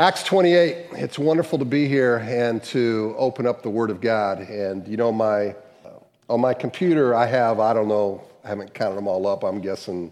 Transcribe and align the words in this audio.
Acts 0.00 0.22
28, 0.22 0.86
it's 0.92 1.18
wonderful 1.18 1.58
to 1.58 1.64
be 1.66 1.86
here 1.86 2.16
and 2.26 2.62
to 2.62 3.14
open 3.18 3.46
up 3.46 3.62
the 3.62 3.68
Word 3.68 3.90
of 3.90 4.00
God. 4.00 4.38
And 4.38 4.88
you 4.88 4.96
know, 4.96 5.12
my, 5.12 5.48
uh, 5.84 5.90
on 6.30 6.40
my 6.40 6.54
computer, 6.54 7.14
I 7.14 7.26
have, 7.26 7.60
I 7.60 7.74
don't 7.74 7.86
know, 7.86 8.24
I 8.42 8.48
haven't 8.48 8.72
counted 8.72 8.94
them 8.94 9.06
all 9.06 9.26
up, 9.26 9.44
I'm 9.44 9.60
guessing 9.60 10.10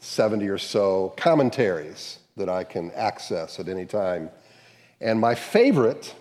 70 0.00 0.46
or 0.48 0.58
so 0.58 1.14
commentaries 1.16 2.18
that 2.36 2.50
I 2.50 2.62
can 2.62 2.90
access 2.90 3.58
at 3.58 3.70
any 3.70 3.86
time. 3.86 4.28
And 5.00 5.18
my 5.18 5.34
favorite 5.34 6.14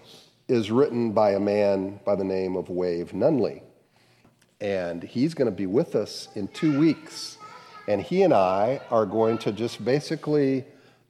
is 0.48 0.71
written 0.71 1.12
by 1.12 1.32
a 1.32 1.39
man 1.41 2.00
by 2.05 2.16
the 2.16 2.23
name 2.23 2.55
of 2.55 2.70
Wave 2.70 3.12
Nunley. 3.12 3.62
And 4.62 5.04
he's 5.04 5.34
going 5.34 5.52
to 5.52 5.55
be 5.55 5.66
with 5.66 5.96
us 5.98 6.30
in 6.36 6.48
two 6.48 6.80
weeks. 6.80 7.39
And 7.89 8.02
he 8.02 8.23
and 8.23 8.34
I 8.34 8.80
are 8.89 9.05
going 9.05 9.38
to 9.39 9.52
just 9.52 9.84
basically 9.84 10.64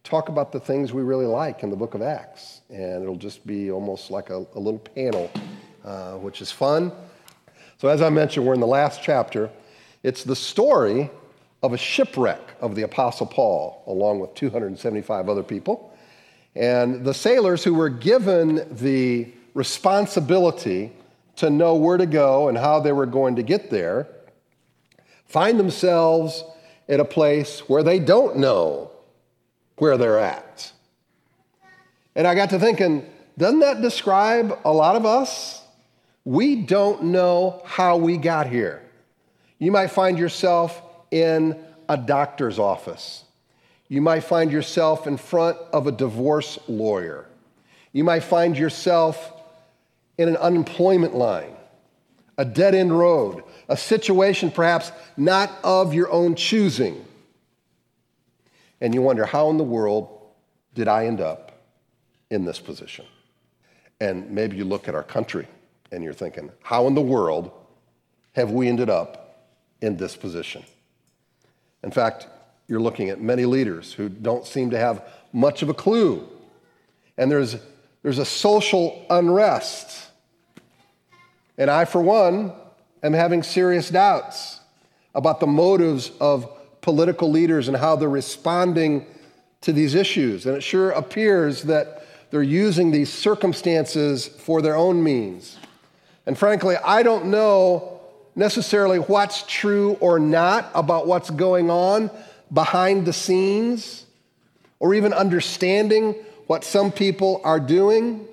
talk 0.05 0.29
about 0.29 0.51
the 0.51 0.59
things 0.59 0.93
we 0.93 1.01
really 1.01 1.25
like 1.25 1.63
in 1.63 1.69
the 1.69 1.75
book 1.75 1.95
of 1.95 2.01
Acts. 2.01 2.61
And 2.69 3.01
it'll 3.01 3.17
just 3.17 3.45
be 3.45 3.71
almost 3.71 4.11
like 4.11 4.29
a, 4.29 4.45
a 4.53 4.59
little 4.59 4.79
panel, 4.79 5.31
uh, 5.83 6.13
which 6.13 6.41
is 6.41 6.51
fun. 6.51 6.91
So, 7.79 7.89
as 7.89 8.01
I 8.01 8.09
mentioned, 8.09 8.45
we're 8.45 8.53
in 8.53 8.59
the 8.59 8.67
last 8.67 9.01
chapter. 9.03 9.49
It's 10.03 10.23
the 10.23 10.35
story 10.35 11.09
of 11.63 11.73
a 11.73 11.77
shipwreck 11.77 12.39
of 12.61 12.75
the 12.75 12.83
Apostle 12.83 13.25
Paul, 13.25 13.83
along 13.87 14.19
with 14.19 14.35
275 14.35 15.27
other 15.27 15.43
people. 15.43 15.91
And 16.55 17.03
the 17.03 17.13
sailors 17.13 17.63
who 17.63 17.73
were 17.73 17.89
given 17.89 18.67
the 18.71 19.27
responsibility 19.55 20.93
to 21.37 21.49
know 21.49 21.75
where 21.75 21.97
to 21.97 22.05
go 22.05 22.47
and 22.47 22.57
how 22.57 22.79
they 22.79 22.91
were 22.91 23.07
going 23.07 23.35
to 23.37 23.43
get 23.43 23.71
there 23.71 24.07
find 25.25 25.59
themselves 25.59 26.43
in 26.87 26.99
a 26.99 27.05
place 27.05 27.61
where 27.67 27.83
they 27.83 27.99
don't 27.99 28.37
know 28.37 28.91
where 29.77 29.97
they're 29.97 30.19
at. 30.19 30.71
And 32.15 32.25
I 32.25 32.35
got 32.35 32.49
to 32.51 32.59
thinking, 32.59 33.05
doesn't 33.37 33.59
that 33.59 33.81
describe 33.81 34.59
a 34.63 34.71
lot 34.71 34.95
of 34.95 35.05
us? 35.05 35.61
We 36.23 36.55
don't 36.55 37.05
know 37.05 37.61
how 37.65 37.97
we 37.97 38.17
got 38.17 38.47
here. 38.47 38.81
You 39.59 39.71
might 39.71 39.87
find 39.87 40.17
yourself 40.17 40.81
in 41.11 41.57
a 41.87 41.97
doctor's 41.97 42.57
office. 42.57 43.23
You 43.87 44.01
might 44.01 44.21
find 44.21 44.51
yourself 44.51 45.05
in 45.05 45.17
front 45.17 45.57
of 45.71 45.87
a 45.87 45.91
divorce 45.91 46.57
lawyer. 46.67 47.25
You 47.91 48.03
might 48.03 48.23
find 48.23 48.57
yourself 48.57 49.33
in 50.17 50.27
an 50.27 50.37
unemployment 50.37 51.13
line, 51.13 51.55
a 52.37 52.45
dead 52.45 52.73
end 52.73 52.97
road, 52.97 53.43
a 53.69 53.77
situation 53.77 54.49
perhaps 54.49 54.91
not 55.17 55.51
of 55.63 55.93
your 55.93 56.11
own 56.11 56.35
choosing 56.35 57.05
and 58.81 58.93
you 58.93 59.01
wonder, 59.01 59.25
how 59.25 59.49
in 59.49 59.57
the 59.57 59.63
world 59.63 60.09
did 60.73 60.87
I 60.87 61.05
end 61.05 61.21
up 61.21 61.63
in 62.29 62.45
this 62.45 62.59
position? 62.59 63.05
And 63.99 64.29
maybe 64.31 64.57
you 64.57 64.65
look 64.65 64.87
at 64.87 64.95
our 64.95 65.03
country 65.03 65.47
and 65.91 66.03
you're 66.03 66.13
thinking, 66.13 66.51
how 66.61 66.87
in 66.87 66.95
the 66.95 67.01
world 67.01 67.51
have 68.33 68.51
we 68.51 68.67
ended 68.67 68.89
up 68.89 69.47
in 69.81 69.97
this 69.97 70.15
position? 70.15 70.63
In 71.83 71.91
fact, 71.91 72.27
you're 72.67 72.81
looking 72.81 73.09
at 73.09 73.21
many 73.21 73.45
leaders 73.45 73.93
who 73.93 74.09
don't 74.09 74.45
seem 74.45 74.71
to 74.71 74.77
have 74.77 75.07
much 75.31 75.61
of 75.61 75.69
a 75.69 75.73
clue. 75.73 76.27
And 77.17 77.31
there's, 77.31 77.55
there's 78.01 78.17
a 78.17 78.25
social 78.25 79.05
unrest. 79.09 80.09
And 81.57 81.69
I, 81.69 81.85
for 81.85 82.01
one, 82.01 82.51
am 83.03 83.13
having 83.13 83.43
serious 83.43 83.89
doubts 83.89 84.59
about 85.13 85.39
the 85.39 85.47
motives 85.47 86.11
of 86.19 86.51
political 86.85 87.31
leaders 87.31 87.67
and 87.67 87.75
how 87.75 87.95
they're 87.95 88.07
responding 88.07 89.07
to 89.59 89.73
these 89.73 89.95
issues. 89.95 90.45
And 90.45 90.55
it 90.55 90.61
sure 90.61 90.91
appears 90.91 91.63
that 91.63 92.05
they're 92.29 92.43
using 92.43 92.91
these 92.91 93.11
circumstances 93.11 94.27
for 94.27 94.61
their 94.61 94.75
own 94.75 95.03
means. 95.03 95.57
And 96.27 96.37
frankly, 96.37 96.75
I 96.77 97.01
don't 97.01 97.25
know 97.25 98.01
necessarily 98.35 98.99
what's 98.99 99.43
true 99.47 99.97
or 99.99 100.19
not 100.19 100.69
about 100.75 101.07
what's 101.07 101.31
going 101.31 101.71
on 101.71 102.11
behind 102.53 103.07
the 103.07 103.13
scenes 103.13 104.05
or 104.77 104.93
even 104.93 105.11
understanding 105.11 106.13
what 106.45 106.63
some 106.63 106.91
people 106.91 107.41
are 107.43 107.59
doing. 107.59 108.27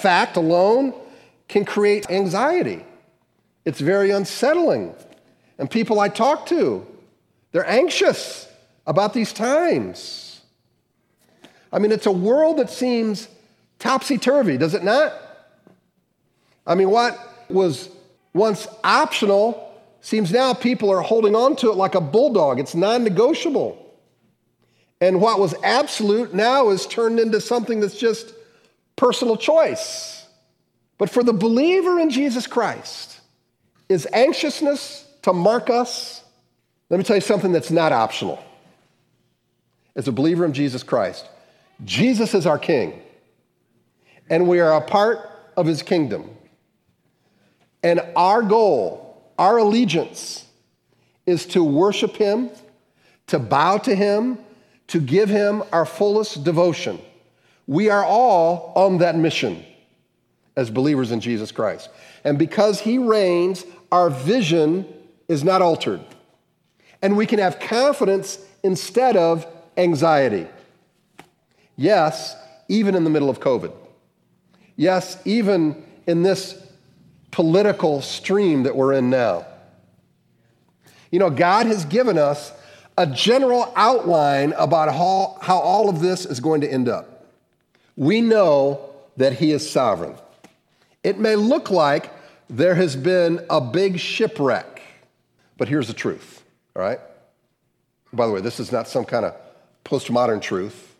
Fact 0.00 0.36
alone 0.36 0.94
can 1.48 1.64
create 1.64 2.08
anxiety. 2.08 2.84
It's 3.64 3.80
very 3.80 4.12
unsettling. 4.12 4.94
And 5.58 5.68
people 5.68 5.98
I 5.98 6.08
talk 6.08 6.46
to 6.46 6.86
they're 7.56 7.66
anxious 7.66 8.46
about 8.86 9.14
these 9.14 9.32
times. 9.32 10.42
I 11.72 11.78
mean, 11.78 11.90
it's 11.90 12.04
a 12.04 12.12
world 12.12 12.58
that 12.58 12.68
seems 12.68 13.28
topsy 13.78 14.18
turvy, 14.18 14.58
does 14.58 14.74
it 14.74 14.84
not? 14.84 15.14
I 16.66 16.74
mean, 16.74 16.90
what 16.90 17.18
was 17.48 17.88
once 18.34 18.68
optional 18.84 19.72
seems 20.02 20.30
now 20.32 20.52
people 20.52 20.90
are 20.90 21.00
holding 21.00 21.34
on 21.34 21.56
to 21.56 21.70
it 21.70 21.76
like 21.76 21.94
a 21.94 22.00
bulldog. 22.02 22.60
It's 22.60 22.74
non 22.74 23.02
negotiable. 23.04 23.82
And 25.00 25.22
what 25.22 25.40
was 25.40 25.54
absolute 25.64 26.34
now 26.34 26.68
is 26.68 26.86
turned 26.86 27.18
into 27.18 27.40
something 27.40 27.80
that's 27.80 27.98
just 27.98 28.34
personal 28.96 29.38
choice. 29.38 30.26
But 30.98 31.08
for 31.08 31.22
the 31.22 31.32
believer 31.32 31.98
in 32.00 32.10
Jesus 32.10 32.46
Christ, 32.46 33.18
is 33.88 34.06
anxiousness 34.12 35.06
to 35.22 35.32
mark 35.32 35.70
us 35.70 36.22
let 36.88 36.98
me 36.98 37.04
tell 37.04 37.16
you 37.16 37.22
something 37.22 37.52
that's 37.52 37.70
not 37.70 37.92
optional. 37.92 38.42
As 39.94 40.06
a 40.06 40.12
believer 40.12 40.44
in 40.44 40.52
Jesus 40.52 40.82
Christ, 40.82 41.26
Jesus 41.84 42.34
is 42.34 42.46
our 42.46 42.58
King, 42.58 43.00
and 44.30 44.46
we 44.46 44.60
are 44.60 44.76
a 44.76 44.80
part 44.80 45.30
of 45.56 45.66
his 45.66 45.82
kingdom. 45.82 46.30
And 47.82 48.00
our 48.14 48.42
goal, 48.42 49.22
our 49.38 49.58
allegiance, 49.58 50.44
is 51.24 51.46
to 51.46 51.64
worship 51.64 52.16
him, 52.16 52.50
to 53.28 53.38
bow 53.38 53.78
to 53.78 53.94
him, 53.94 54.38
to 54.88 55.00
give 55.00 55.28
him 55.28 55.62
our 55.72 55.84
fullest 55.84 56.44
devotion. 56.44 57.00
We 57.66 57.90
are 57.90 58.04
all 58.04 58.72
on 58.76 58.98
that 58.98 59.16
mission 59.16 59.64
as 60.56 60.70
believers 60.70 61.10
in 61.10 61.20
Jesus 61.20 61.50
Christ. 61.50 61.88
And 62.22 62.38
because 62.38 62.80
he 62.80 62.98
reigns, 62.98 63.64
our 63.90 64.10
vision 64.10 64.86
is 65.28 65.42
not 65.42 65.62
altered 65.62 66.00
and 67.06 67.16
we 67.16 67.24
can 67.24 67.38
have 67.38 67.60
confidence 67.60 68.36
instead 68.64 69.16
of 69.16 69.46
anxiety. 69.76 70.44
Yes, 71.76 72.34
even 72.68 72.96
in 72.96 73.04
the 73.04 73.10
middle 73.10 73.30
of 73.30 73.38
COVID. 73.38 73.72
Yes, 74.74 75.16
even 75.24 75.84
in 76.08 76.24
this 76.24 76.60
political 77.30 78.02
stream 78.02 78.64
that 78.64 78.74
we're 78.74 78.92
in 78.92 79.08
now. 79.08 79.46
You 81.12 81.20
know, 81.20 81.30
God 81.30 81.66
has 81.66 81.84
given 81.84 82.18
us 82.18 82.52
a 82.98 83.06
general 83.06 83.72
outline 83.76 84.52
about 84.54 84.92
how, 84.92 85.38
how 85.40 85.60
all 85.60 85.88
of 85.88 86.00
this 86.00 86.26
is 86.26 86.40
going 86.40 86.62
to 86.62 86.68
end 86.68 86.88
up. 86.88 87.28
We 87.94 88.20
know 88.20 88.80
that 89.16 89.34
He 89.34 89.52
is 89.52 89.70
sovereign. 89.70 90.16
It 91.04 91.20
may 91.20 91.36
look 91.36 91.70
like 91.70 92.10
there 92.50 92.74
has 92.74 92.96
been 92.96 93.46
a 93.48 93.60
big 93.60 94.00
shipwreck, 94.00 94.82
but 95.56 95.68
here's 95.68 95.86
the 95.86 95.94
truth 95.94 96.42
all 96.76 96.82
right? 96.82 97.00
By 98.12 98.26
the 98.26 98.32
way, 98.32 98.40
this 98.42 98.60
is 98.60 98.70
not 98.70 98.86
some 98.86 99.06
kind 99.06 99.24
of 99.24 99.34
postmodern 99.84 100.42
truth. 100.42 100.94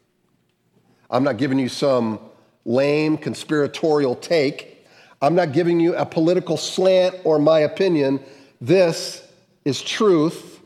I'm 1.10 1.22
not 1.22 1.36
giving 1.36 1.58
you 1.58 1.68
some 1.68 2.18
lame 2.64 3.18
conspiratorial 3.18 4.16
take. 4.16 4.86
I'm 5.20 5.34
not 5.34 5.52
giving 5.52 5.78
you 5.78 5.94
a 5.94 6.06
political 6.06 6.56
slant 6.56 7.16
or 7.24 7.38
my 7.38 7.60
opinion. 7.60 8.20
This 8.60 9.22
is 9.64 9.82
truth 9.82 10.60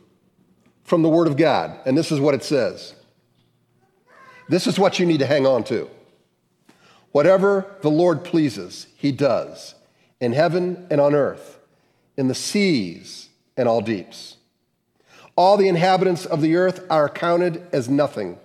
from 0.84 1.03
the 1.03 1.09
Word 1.09 1.26
of 1.26 1.37
God, 1.37 1.78
and 1.84 1.99
this 1.99 2.12
is 2.12 2.20
what 2.20 2.34
it 2.34 2.44
says. 2.44 2.94
This 4.49 4.66
is 4.66 4.78
what 4.78 4.99
you 4.99 5.06
need 5.06 5.19
to 5.19 5.26
hang 5.26 5.47
on 5.47 5.65
to. 5.65 5.91
Whatever 7.12 7.67
the 7.82 7.90
Lord 7.90 8.25
pleases, 8.25 8.87
He 8.96 9.11
does 9.11 9.75
in 10.20 10.32
heaven 10.32 10.87
and 10.90 11.00
on 11.00 11.14
earth, 11.14 11.58
in 12.17 12.29
the 12.29 12.35
seas 12.35 13.29
and 13.56 13.69
all 13.69 13.81
deeps. 13.81 14.37
All 15.40 15.56
the 15.56 15.69
inhabitants 15.69 16.26
of 16.26 16.42
the 16.42 16.56
earth 16.56 16.84
are 16.90 17.08
counted 17.08 17.66
as 17.72 17.88
nothing, 17.88 18.38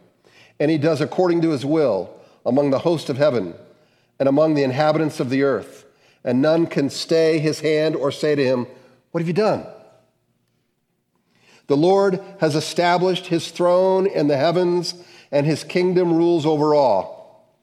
and 0.62 0.72
he 0.72 0.78
does 0.78 1.02
according 1.02 1.42
to 1.42 1.50
his 1.50 1.66
will 1.66 2.10
among 2.46 2.70
the 2.70 2.80
host 2.80 3.10
of 3.10 3.18
heaven 3.18 3.54
and 4.18 4.30
among 4.30 4.54
the 4.54 4.64
inhabitants 4.64 5.20
of 5.20 5.30
the 5.30 5.44
earth. 5.44 5.84
And 6.24 6.42
none 6.42 6.68
can 6.68 6.90
stay 6.90 7.40
his 7.40 7.60
hand 7.60 7.98
or 7.98 8.14
say 8.14 8.34
to 8.34 8.42
him, 8.42 8.66
What 9.12 9.20
have 9.20 9.28
you 9.28 9.34
done? 9.34 9.68
The 11.68 11.76
Lord 11.76 12.22
has 12.40 12.56
established 12.56 13.28
his 13.28 13.52
throne 13.52 14.08
in 14.08 14.30
the 14.30 14.38
heavens, 14.38 14.94
and 15.34 15.46
his 15.46 15.66
kingdom 15.66 16.14
rules 16.14 16.46
over 16.46 16.74
all. 16.74 17.54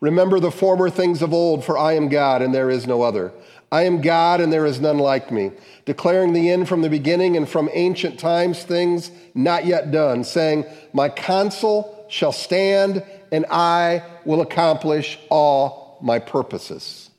Remember 0.00 0.40
the 0.40 0.50
former 0.50 0.90
things 0.90 1.22
of 1.22 1.32
old, 1.32 1.64
for 1.64 1.78
I 1.78 1.92
am 1.92 2.08
God, 2.08 2.42
and 2.42 2.52
there 2.52 2.70
is 2.70 2.88
no 2.88 3.02
other. 3.02 3.30
I 3.70 3.82
am 3.82 4.00
God, 4.00 4.40
and 4.40 4.52
there 4.52 4.64
is 4.64 4.80
none 4.80 4.98
like 4.98 5.30
me, 5.30 5.52
declaring 5.84 6.32
the 6.32 6.50
end 6.50 6.68
from 6.68 6.80
the 6.80 6.88
beginning 6.88 7.36
and 7.36 7.48
from 7.48 7.68
ancient 7.72 8.18
times 8.18 8.62
things 8.62 9.10
not 9.34 9.66
yet 9.66 9.90
done, 9.90 10.24
saying, 10.24 10.64
My 10.92 11.08
counsel 11.08 12.06
shall 12.08 12.32
stand, 12.32 13.04
and 13.30 13.44
I 13.50 14.02
will 14.24 14.40
accomplish 14.40 15.18
all 15.28 15.98
my 16.00 16.18
purposes. 16.18 17.10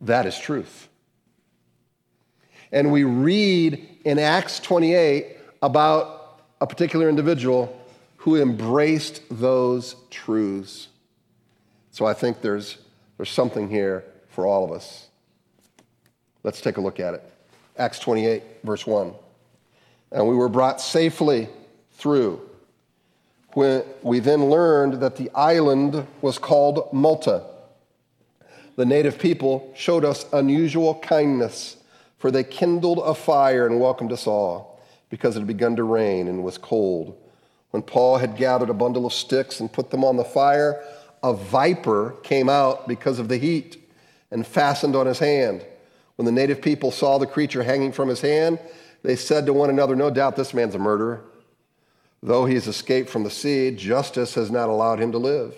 That 0.00 0.26
is 0.26 0.38
truth. 0.38 0.88
And 2.72 2.92
we 2.92 3.04
read 3.04 3.86
in 4.04 4.18
Acts 4.18 4.60
28 4.60 5.36
about 5.62 6.42
a 6.60 6.66
particular 6.66 7.08
individual 7.08 7.80
who 8.18 8.36
embraced 8.36 9.22
those 9.30 9.94
truths. 10.10 10.88
So 11.92 12.04
I 12.04 12.12
think 12.12 12.40
there's, 12.40 12.78
there's 13.16 13.30
something 13.30 13.68
here 13.68 14.04
for 14.28 14.46
all 14.46 14.64
of 14.64 14.72
us. 14.72 15.08
Let's 16.42 16.60
take 16.60 16.76
a 16.76 16.80
look 16.80 17.00
at 17.00 17.14
it. 17.14 17.22
Acts 17.78 17.98
28, 17.98 18.42
verse 18.62 18.86
1. 18.86 19.14
And 20.12 20.28
we 20.28 20.34
were 20.34 20.48
brought 20.48 20.80
safely 20.80 21.48
through. 21.92 22.40
When 23.54 23.82
we 24.02 24.18
then 24.20 24.46
learned 24.46 25.00
that 25.00 25.16
the 25.16 25.30
island 25.34 26.06
was 26.20 26.38
called 26.38 26.92
Malta. 26.92 27.44
The 28.76 28.84
native 28.84 29.18
people 29.18 29.72
showed 29.74 30.04
us 30.04 30.26
unusual 30.32 30.96
kindness, 30.96 31.78
for 32.18 32.30
they 32.30 32.44
kindled 32.44 32.98
a 32.98 33.14
fire 33.14 33.66
and 33.66 33.80
welcomed 33.80 34.12
us 34.12 34.26
all, 34.26 34.82
because 35.08 35.36
it 35.36 35.40
had 35.40 35.46
begun 35.46 35.76
to 35.76 35.84
rain 35.84 36.28
and 36.28 36.44
was 36.44 36.58
cold. 36.58 37.16
When 37.70 37.82
Paul 37.82 38.18
had 38.18 38.36
gathered 38.36 38.70
a 38.70 38.74
bundle 38.74 39.06
of 39.06 39.12
sticks 39.12 39.60
and 39.60 39.72
put 39.72 39.90
them 39.90 40.04
on 40.04 40.16
the 40.16 40.24
fire, 40.24 40.82
a 41.26 41.34
viper 41.34 42.14
came 42.22 42.48
out 42.48 42.86
because 42.86 43.18
of 43.18 43.28
the 43.28 43.36
heat 43.36 43.76
and 44.30 44.46
fastened 44.46 44.94
on 44.94 45.06
his 45.06 45.18
hand. 45.18 45.66
When 46.14 46.24
the 46.24 46.32
native 46.32 46.62
people 46.62 46.92
saw 46.92 47.18
the 47.18 47.26
creature 47.26 47.64
hanging 47.64 47.90
from 47.90 48.08
his 48.08 48.20
hand, 48.20 48.60
they 49.02 49.16
said 49.16 49.44
to 49.46 49.52
one 49.52 49.68
another, 49.68 49.96
No 49.96 50.08
doubt 50.08 50.36
this 50.36 50.54
man's 50.54 50.76
a 50.76 50.78
murderer. 50.78 51.24
Though 52.22 52.46
he 52.46 52.54
has 52.54 52.68
escaped 52.68 53.10
from 53.10 53.24
the 53.24 53.30
sea, 53.30 53.72
justice 53.72 54.34
has 54.34 54.52
not 54.52 54.68
allowed 54.68 55.00
him 55.00 55.10
to 55.12 55.18
live. 55.18 55.54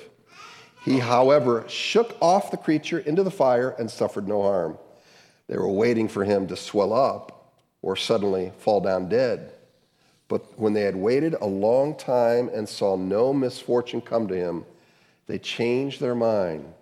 He, 0.84 1.00
however, 1.00 1.64
shook 1.68 2.16
off 2.20 2.50
the 2.50 2.56
creature 2.56 2.98
into 3.00 3.22
the 3.22 3.30
fire 3.30 3.74
and 3.78 3.90
suffered 3.90 4.26
no 4.26 4.40
harm. 4.40 4.78
They 5.48 5.58
were 5.58 5.68
waiting 5.68 6.08
for 6.08 6.24
him 6.24 6.46
to 6.46 6.56
swell 6.56 6.94
up 6.94 7.52
or 7.82 7.94
suddenly 7.94 8.52
fall 8.58 8.80
down 8.80 9.10
dead. 9.10 9.52
But 10.28 10.58
when 10.58 10.72
they 10.72 10.82
had 10.82 10.96
waited 10.96 11.34
a 11.34 11.46
long 11.46 11.94
time 11.94 12.48
and 12.54 12.66
saw 12.66 12.96
no 12.96 13.34
misfortune 13.34 14.00
come 14.00 14.28
to 14.28 14.34
him, 14.34 14.64
they 15.28 15.38
changed 15.38 16.00
their 16.00 16.16
mind 16.16 16.74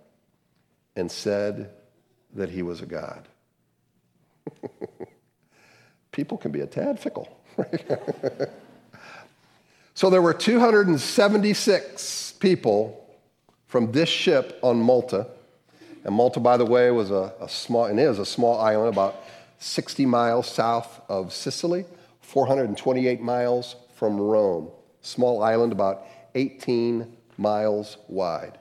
and 0.95 1.11
said 1.11 1.69
that 2.33 2.49
he 2.49 2.63
was 2.63 2.81
a 2.81 2.85
god. 2.85 3.27
People 6.11 6.37
can 6.37 6.51
be 6.51 6.61
a 6.61 6.65
tad 6.65 6.99
fickle. 6.99 7.37
Right? 7.57 8.49
so 9.93 10.09
there 10.09 10.21
were 10.21 10.33
276 10.33 12.33
people 12.39 13.03
from 13.67 13.91
this 13.91 14.09
ship 14.09 14.57
on 14.61 14.77
Malta. 14.77 15.27
And 16.05 16.15
Malta, 16.15 16.39
by 16.39 16.55
the 16.55 16.65
way, 16.65 16.89
was 16.89 17.11
a, 17.11 17.33
a 17.41 17.49
small, 17.49 17.83
and 17.85 17.99
is 17.99 18.17
a 18.17 18.25
small 18.25 18.57
island 18.59 18.93
about 18.93 19.23
60 19.59 20.05
miles 20.05 20.47
south 20.47 21.01
of 21.09 21.33
Sicily, 21.33 21.83
428 22.21 23.19
miles 23.19 23.75
from 23.95 24.17
Rome. 24.17 24.69
Small 25.01 25.43
island 25.43 25.73
about 25.73 26.05
18 26.35 27.16
miles 27.37 27.97
wide. 28.07 28.57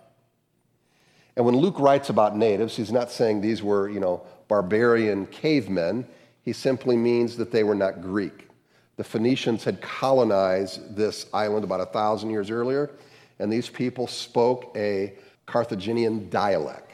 And 1.36 1.44
when 1.44 1.56
Luke 1.56 1.78
writes 1.78 2.08
about 2.08 2.36
natives, 2.36 2.76
he's 2.76 2.92
not 2.92 3.10
saying 3.10 3.40
these 3.40 3.62
were, 3.62 3.88
you 3.88 4.00
know, 4.00 4.22
barbarian 4.48 5.26
cavemen. 5.26 6.06
He 6.42 6.52
simply 6.52 6.96
means 6.96 7.36
that 7.36 7.50
they 7.50 7.64
were 7.64 7.74
not 7.74 8.00
Greek. 8.00 8.48
The 8.96 9.04
Phoenicians 9.04 9.64
had 9.64 9.82
colonized 9.82 10.96
this 10.96 11.26
island 11.34 11.64
about 11.64 11.80
a 11.80 11.86
thousand 11.86 12.30
years 12.30 12.50
earlier, 12.50 12.90
and 13.38 13.52
these 13.52 13.68
people 13.68 14.06
spoke 14.06 14.72
a 14.74 15.12
Carthaginian 15.44 16.30
dialect. 16.30 16.92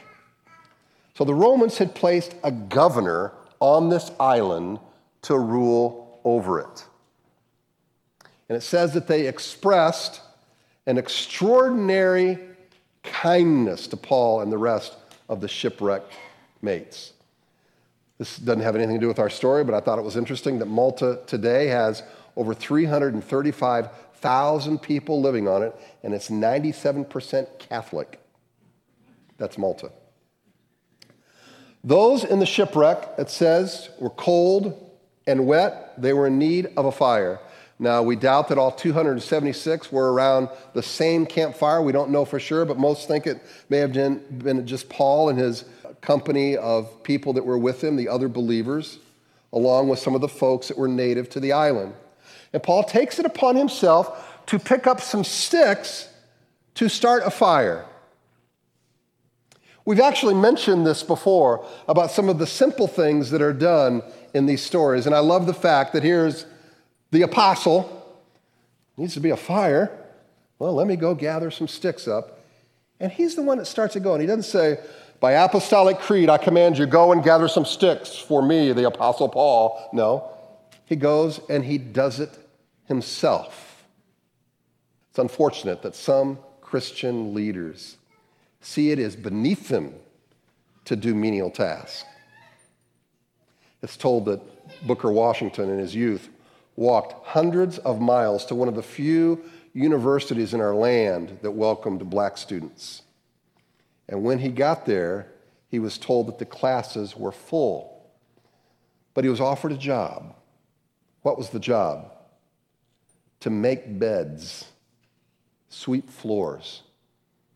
So 1.15 1.25
the 1.25 1.35
Romans 1.35 1.79
had 1.79 1.95
placed 1.95 2.35
a 2.43 2.51
governor 2.51 3.33
on 3.61 3.89
this 3.89 4.11
island 4.19 4.81
to 5.23 5.39
rule 5.39 6.21
over 6.25 6.61
it. 6.61 6.85
And 8.49 8.57
it 8.57 8.63
says 8.63 8.93
that 8.95 9.07
they 9.07 9.29
expressed 9.29 10.21
an 10.87 10.99
extraordinary 10.99 12.39
kindness 13.03 13.87
to 13.89 13.97
Paul 13.97 14.41
and 14.41 14.53
the 14.53 14.59
rest 14.59 14.95
of 15.29 15.41
the 15.41 15.49
shipwrecked 15.49 16.13
mates. 16.61 17.13
This 18.19 18.37
doesn't 18.37 18.63
have 18.63 18.77
anything 18.77 18.97
to 18.97 19.01
do 19.01 19.09
with 19.09 19.19
our 19.19 19.31
story, 19.31 19.65
but 19.65 19.75
I 19.75 19.81
thought 19.81 19.99
it 19.99 20.05
was 20.05 20.17
interesting 20.17 20.61
that 20.61 20.67
Malta 20.67 21.21
today 21.27 21.67
has 21.69 22.03
over 22.37 22.55
335,000 22.55 24.79
people 24.81 25.21
living 25.21 25.49
on 25.49 25.63
it, 25.63 25.75
and 26.03 26.15
it's 26.15 26.31
97% 26.31 27.59
Catholic. 27.59 28.21
That's 29.39 29.59
Malta. 29.59 29.91
Those 31.83 32.23
in 32.23 32.39
the 32.39 32.47
shipwreck, 32.47 33.09
it 33.19 33.29
says, 33.29 33.91
were 33.99 34.11
cold 34.11 34.91
and 35.27 35.47
wet. 35.47 36.01
They 36.01 36.13
were 36.13 36.29
in 36.29 36.39
need 36.39 36.69
of 36.77 36.85
a 36.85 36.93
fire. 36.93 37.41
Now, 37.79 38.03
we 38.03 38.17
doubt 38.17 38.49
that 38.49 38.59
all 38.59 38.71
276 38.71 39.91
were 39.91 40.13
around 40.13 40.49
the 40.73 40.83
same 40.83 41.27
campfire. 41.27 41.83
We 41.83 41.93
don't 41.93 42.11
know 42.11 42.25
for 42.25 42.39
sure, 42.39 42.65
but 42.65 42.79
most 42.79 43.09
think 43.09 43.27
it 43.27 43.43
may 43.69 43.79
have 43.79 43.93
been 43.93 44.67
just 44.67 44.89
Paul 44.89 45.31
and 45.31 45.39
his 45.39 45.65
company 46.01 46.57
of 46.57 47.03
people 47.03 47.33
that 47.33 47.45
were 47.45 47.59
with 47.59 47.83
him, 47.83 47.97
the 47.97 48.09
other 48.09 48.29
believers, 48.29 48.99
along 49.53 49.89
with 49.89 49.99
some 49.99 50.15
of 50.15 50.21
the 50.21 50.29
folks 50.29 50.69
that 50.69 50.79
were 50.79 50.89
native 50.89 51.29
to 51.31 51.41
the 51.41 51.53
island. 51.53 51.95
And 52.53 52.63
Paul 52.63 52.85
takes 52.85 53.19
it 53.19 53.27
upon 53.27 53.57
himself 53.57 54.45
to 54.47 54.59
pick 54.59 54.87
up 54.87 55.01
some 55.01 55.25
sticks 55.25 56.09
to 56.75 56.89
start 56.89 57.23
a 57.25 57.31
fire. 57.31 57.85
We've 59.85 60.01
actually 60.01 60.35
mentioned 60.35 60.87
this 60.87 61.03
before 61.03 61.67
about 61.89 62.13
some 62.13 62.29
of 62.29 62.39
the 62.39 62.47
simple 62.47 62.87
things 62.87 63.31
that 63.31 63.43
are 63.43 63.53
done 63.53 64.03
in 64.33 64.47
these 64.47 64.63
stories. 64.63 65.07
And 65.07 65.15
I 65.15 65.19
love 65.19 65.47
the 65.47 65.55
fact 65.55 65.93
that 65.95 66.03
here's 66.05 66.47
the 67.13 67.23
apostle 67.23 68.19
needs 68.97 69.15
to 69.15 69.21
be 69.21 69.31
a 69.31 69.37
fire. 69.37 69.97
Well, 70.59 70.75
let 70.75 70.87
me 70.87 70.97
go 70.97 71.15
gather 71.15 71.51
some 71.51 71.69
sticks 71.69 72.09
up. 72.09 72.41
And 72.99 73.13
he's 73.13 73.37
the 73.37 73.43
one 73.43 73.59
that 73.59 73.67
starts 73.67 73.95
it 73.95 74.03
going. 74.03 74.21
He 74.21 74.27
doesn't 74.27 74.45
say, 74.45 74.79
By 75.21 75.33
apostolic 75.33 75.99
creed, 75.99 76.31
I 76.31 76.39
command 76.39 76.79
you, 76.79 76.87
go 76.87 77.13
and 77.13 77.23
gather 77.23 77.49
some 77.49 77.65
sticks 77.65 78.17
for 78.17 78.43
me, 78.43 78.73
the 78.73 78.87
apostle 78.87 79.29
Paul. 79.29 79.91
No. 79.93 80.31
He 80.87 80.97
goes 80.97 81.41
and 81.49 81.65
he 81.65 81.79
does 81.79 82.19
it 82.19 82.31
himself. 82.87 83.85
It's 85.11 85.19
unfortunate 85.19 85.83
that 85.83 85.95
some 85.95 86.39
Christian 86.61 87.35
leaders 87.35 87.99
see 88.63 88.91
it 88.91 88.99
as 88.99 89.17
beneath 89.17 89.69
them 89.69 89.95
to 90.87 90.97
do 90.97 91.15
menial 91.15 91.51
tasks. 91.51 92.05
It's 93.83 93.97
told 93.97 94.25
that 94.27 94.41
Booker 94.87 95.11
Washington 95.13 95.69
in 95.69 95.79
his 95.79 95.95
youth 95.95 96.31
walked 96.77 97.27
hundreds 97.27 97.79
of 97.79 98.01
miles 98.01 98.45
to 98.47 98.55
one 98.55 98.69
of 98.69 98.75
the 98.75 98.83
few 98.83 99.43
universities 99.73 100.55
in 100.55 100.61
our 100.61 100.75
land 100.75 101.39
that 101.43 101.51
welcomed 101.51 102.09
black 102.11 102.37
students. 102.37 103.03
And 104.09 104.23
when 104.23 104.39
he 104.39 104.49
got 104.49 104.87
there, 104.87 105.29
he 105.69 105.79
was 105.79 105.99
told 105.99 106.29
that 106.29 106.39
the 106.39 106.45
classes 106.45 107.17
were 107.17 107.33
full. 107.33 108.11
But 109.15 109.25
he 109.25 109.31
was 109.31 109.41
offered 109.41 109.73
a 109.73 109.77
job. 109.77 110.35
What 111.23 111.39
was 111.39 111.51
the 111.51 111.61
job? 111.61 112.13
To 113.41 113.51
make 113.51 113.99
beds, 113.99 114.67
sweep 115.69 116.11
floors. 116.11 116.83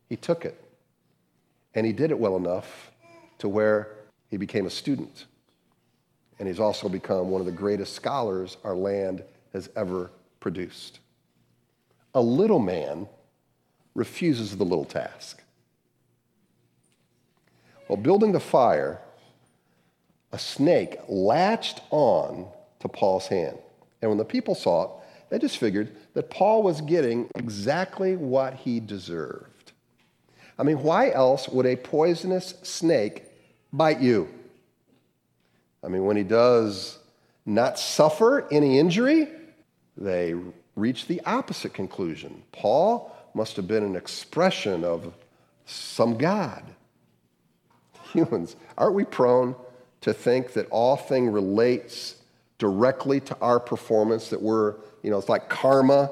He 0.08 0.16
took 0.16 0.44
it. 0.44 0.62
And 1.74 1.84
he 1.84 1.92
did 1.92 2.10
it 2.10 2.18
well 2.18 2.36
enough 2.36 2.90
to 3.38 3.48
where 3.48 3.96
he 4.30 4.36
became 4.36 4.66
a 4.66 4.70
student 4.70 5.26
and 6.38 6.48
he's 6.48 6.60
also 6.60 6.88
become 6.88 7.30
one 7.30 7.40
of 7.40 7.46
the 7.46 7.52
greatest 7.52 7.94
scholars 7.94 8.56
our 8.64 8.74
land 8.74 9.22
has 9.52 9.70
ever 9.76 10.10
produced. 10.40 11.00
A 12.14 12.20
little 12.20 12.58
man 12.58 13.08
refuses 13.94 14.56
the 14.56 14.64
little 14.64 14.84
task. 14.84 15.42
While 17.86 17.96
building 17.96 18.32
the 18.32 18.40
fire, 18.40 19.00
a 20.32 20.38
snake 20.38 20.98
latched 21.08 21.80
on 21.90 22.46
to 22.80 22.88
Paul's 22.88 23.28
hand. 23.28 23.58
And 24.02 24.10
when 24.10 24.18
the 24.18 24.24
people 24.24 24.54
saw 24.54 24.84
it, 24.84 24.90
they 25.30 25.38
just 25.38 25.58
figured 25.58 25.96
that 26.14 26.30
Paul 26.30 26.62
was 26.62 26.80
getting 26.80 27.28
exactly 27.34 28.16
what 28.16 28.54
he 28.54 28.80
deserved. 28.80 29.72
I 30.58 30.62
mean, 30.62 30.82
why 30.82 31.10
else 31.10 31.48
would 31.48 31.66
a 31.66 31.76
poisonous 31.76 32.54
snake 32.62 33.24
bite 33.72 34.00
you? 34.00 34.28
I 35.86 35.88
mean, 35.88 36.04
when 36.04 36.16
he 36.16 36.24
does 36.24 36.98
not 37.46 37.78
suffer 37.78 38.48
any 38.50 38.76
injury, 38.76 39.28
they 39.96 40.34
reach 40.74 41.06
the 41.06 41.20
opposite 41.24 41.72
conclusion. 41.72 42.42
Paul 42.50 43.14
must 43.34 43.54
have 43.54 43.68
been 43.68 43.84
an 43.84 43.94
expression 43.94 44.82
of 44.82 45.14
some 45.64 46.18
God. 46.18 46.64
Humans, 48.12 48.56
aren't 48.76 48.94
we 48.94 49.04
prone 49.04 49.54
to 50.00 50.12
think 50.12 50.54
that 50.54 50.66
all 50.70 50.96
thing 50.96 51.30
relates 51.30 52.16
directly 52.58 53.20
to 53.20 53.36
our 53.40 53.60
performance, 53.60 54.30
that 54.30 54.42
we're, 54.42 54.74
you 55.02 55.10
know, 55.10 55.18
it's 55.18 55.28
like 55.28 55.48
karma, 55.48 56.10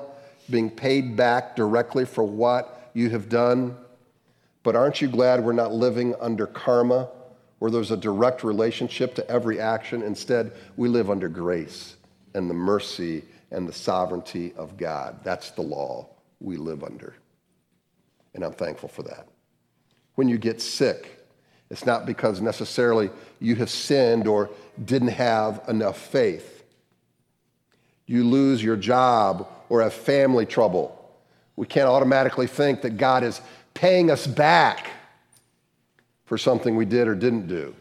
being 0.49 0.71
paid 0.71 1.17
back 1.17 1.57
directly 1.57 2.05
for 2.05 2.23
what 2.23 2.91
you 2.95 3.11
have 3.11 3.29
done. 3.29 3.77
But 4.63 4.77
aren't 4.77 5.01
you 5.01 5.09
glad 5.09 5.43
we're 5.43 5.53
not 5.53 5.73
living 5.73 6.15
under 6.21 6.47
karma, 6.47 7.09
where 7.65 7.71
there's 7.71 7.93
a 7.93 7.97
direct 7.97 8.45
relationship 8.45 9.15
to 9.15 9.27
every 9.27 9.59
action? 9.59 10.03
Instead, 10.03 10.53
we 10.77 10.87
live 10.87 11.09
under 11.09 11.31
grace 11.31 11.97
and 12.35 12.51
the 12.51 12.53
mercy 12.53 13.25
and 13.53 13.67
the 13.67 13.73
sovereignty 13.73 14.53
of 14.59 14.77
God. 14.77 15.19
That's 15.25 15.51
the 15.53 15.63
law 15.63 16.11
we 16.41 16.59
live 16.59 16.85
under. 16.85 17.15
And 18.35 18.45
I'm 18.45 18.53
thankful 18.53 18.91
for 18.91 19.03
that. 19.05 19.29
When 20.17 20.29
you 20.29 20.37
get 20.37 20.61
sick, 20.61 21.25
it's 21.71 21.87
not 21.87 22.05
because 22.05 22.43
necessarily 22.43 23.09
you 23.41 23.55
have 23.55 23.71
sinned 23.71 24.27
or 24.27 24.51
didn't 24.85 25.09
have 25.09 25.63
enough 25.67 25.97
faith. 25.97 26.65
You 28.05 28.25
lose 28.25 28.63
your 28.63 28.77
job 28.77 29.49
or 29.71 29.81
have 29.81 29.95
family 29.95 30.45
trouble. 30.45 31.11
We 31.57 31.67
can't 31.67 31.89
automatically 31.89 32.47
think 32.47 32.83
that 32.83 32.99
God 32.99 33.25
is 33.25 33.41
paying 33.73 34.11
us 34.11 34.27
back 34.27 34.91
for 36.25 36.39
something 36.39 36.77
we 36.77 36.85
did 36.85 37.09
or 37.09 37.15
didn't 37.15 37.47
do. 37.47 37.75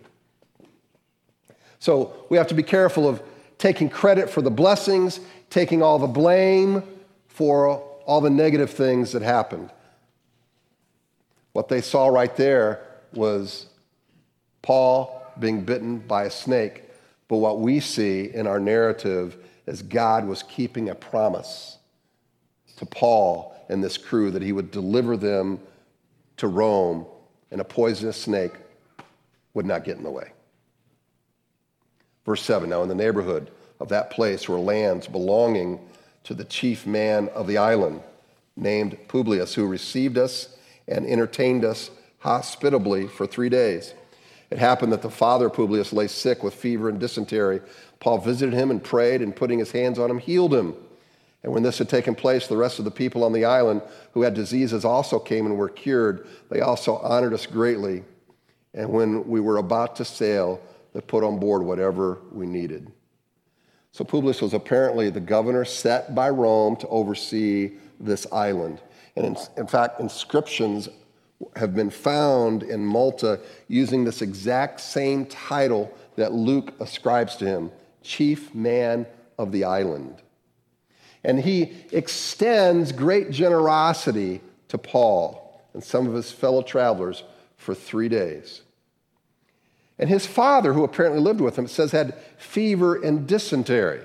So 1.80 2.26
we 2.30 2.38
have 2.38 2.48
to 2.48 2.56
be 2.56 2.64
careful 2.64 3.08
of 3.08 3.22
taking 3.58 3.90
credit 3.90 4.30
for 4.30 4.42
the 4.42 4.52
blessings, 4.52 5.20
taking 5.50 5.82
all 5.82 6.00
the 6.00 6.08
blame 6.08 6.84
for 7.28 7.80
all 8.06 8.22
the 8.22 8.30
negative 8.30 8.70
things 8.70 9.12
that 9.14 9.22
happened. 9.22 9.70
What 11.54 11.70
they 11.70 11.82
saw 11.82 12.08
right 12.08 12.36
there 12.36 12.86
was 13.14 13.68
Paul 14.62 15.22
being 15.40 15.62
bitten 15.62 16.00
by 16.00 16.24
a 16.24 16.32
snake. 16.32 16.84
But 17.28 17.38
what 17.38 17.60
we 17.60 17.80
see 17.80 18.30
in 18.34 18.48
our 18.48 18.60
narrative 18.60 19.38
is 19.66 19.82
God 19.82 20.26
was 20.26 20.44
keeping 20.44 20.90
a 20.90 20.96
promise 20.96 21.78
to 22.78 22.86
Paul 22.86 23.56
and 23.70 23.84
this 23.84 23.98
crew 23.98 24.32
that 24.32 24.42
he 24.42 24.52
would 24.52 24.72
deliver 24.72 25.16
them 25.16 25.60
to 26.38 26.48
Rome 26.48 27.06
and 27.54 27.62
a 27.62 27.64
poisonous 27.64 28.20
snake 28.20 28.52
would 29.54 29.66
not 29.66 29.84
get 29.84 29.96
in 29.96 30.04
the 30.04 30.10
way. 30.10 30.34
Verse 32.26 32.42
7 32.42 32.68
Now, 32.68 32.82
in 32.82 32.90
the 32.90 32.96
neighborhood 32.96 33.52
of 33.80 33.90
that 33.90 34.10
place 34.10 34.50
were 34.50 34.60
lands 34.60 35.08
belonging 35.08 35.80
to 36.24 36.34
the 36.34 36.46
chief 36.46 36.88
man 36.88 37.30
of 37.30 37.46
the 37.48 37.58
island, 37.58 38.02
named 38.58 38.98
Publius, 39.08 39.54
who 39.54 39.68
received 39.68 40.18
us 40.18 40.58
and 40.88 41.06
entertained 41.06 41.64
us 41.64 41.92
hospitably 42.20 43.08
for 43.08 43.28
three 43.28 43.50
days. 43.50 43.94
It 44.50 44.58
happened 44.58 44.92
that 44.92 45.04
the 45.04 45.12
father 45.12 45.46
of 45.46 45.54
Publius 45.54 45.94
lay 45.94 46.08
sick 46.08 46.44
with 46.44 46.56
fever 46.56 46.90
and 46.90 47.00
dysentery. 47.00 47.62
Paul 48.00 48.18
visited 48.18 48.56
him 48.56 48.72
and 48.72 48.84
prayed, 48.84 49.22
and 49.22 49.36
putting 49.36 49.60
his 49.60 49.72
hands 49.72 50.00
on 50.00 50.10
him, 50.10 50.18
healed 50.18 50.56
him. 50.56 50.74
And 51.44 51.52
when 51.52 51.64
this 51.64 51.78
had 51.78 51.90
taken 51.90 52.16
place, 52.16 52.48
the 52.48 52.58
rest 52.58 52.80
of 52.80 52.86
the 52.86 52.92
people 52.92 53.24
on 53.24 53.34
the 53.34 53.46
island 53.46 53.82
who 54.14 54.22
had 54.22 54.34
diseases 54.34 54.86
also 54.86 55.20
came 55.20 55.46
and 55.46 55.58
were 55.58 55.70
cured. 55.70 56.26
They 56.50 56.62
also 56.62 56.98
honored 56.98 57.34
us 57.34 57.46
greatly. 57.46 58.04
And 58.74 58.90
when 58.90 59.28
we 59.28 59.42
were 59.42 59.58
about 59.58 59.98
to 59.98 60.06
sail, 60.06 60.62
they 60.94 61.02
put 61.02 61.24
on 61.24 61.40
board 61.40 61.64
whatever 61.64 62.20
we 62.32 62.46
needed. 62.46 62.92
So 63.92 64.04
Publius 64.04 64.42
was 64.42 64.54
apparently 64.54 65.10
the 65.10 65.20
governor 65.20 65.66
set 65.66 66.16
by 66.16 66.30
Rome 66.30 66.76
to 66.78 66.88
oversee 66.88 67.74
this 68.00 68.26
island. 68.32 68.82
And 69.16 69.26
in, 69.26 69.38
in, 69.58 69.68
fact, 69.68 70.00
inscriptions 70.00 70.90
have 71.56 71.76
been 71.76 71.90
found 71.90 72.64
in 72.64 72.84
Malta 72.84 73.40
using 73.68 74.04
this 74.04 74.22
exact 74.22 74.80
same 74.80 75.26
title 75.28 75.96
that 76.16 76.32
Luke 76.32 76.74
ascribes 76.80 77.36
to 77.36 77.46
him 77.46 77.72
chief 78.02 78.54
man 78.56 79.06
of 79.38 79.52
the 79.52 79.64
island. 79.64 80.22
And 81.24 81.40
he 81.40 81.74
extends 81.92 82.92
great 82.92 83.32
generosity 83.32 84.42
to 84.70 84.78
Paul 84.78 85.62
and 85.74 85.84
some 85.84 86.08
of 86.08 86.14
his 86.14 86.32
fellow 86.32 86.62
travelers 86.62 87.24
for 87.58 87.74
three 87.74 88.10
days. 88.10 88.62
And 89.98 90.10
his 90.10 90.26
father, 90.26 90.74
who 90.74 90.84
apparently 90.84 91.22
lived 91.22 91.40
with 91.40 91.58
him, 91.58 91.68
says 91.68 91.92
had 91.92 92.18
fever 92.38 93.02
and 93.02 93.28
dysentery. 93.28 94.02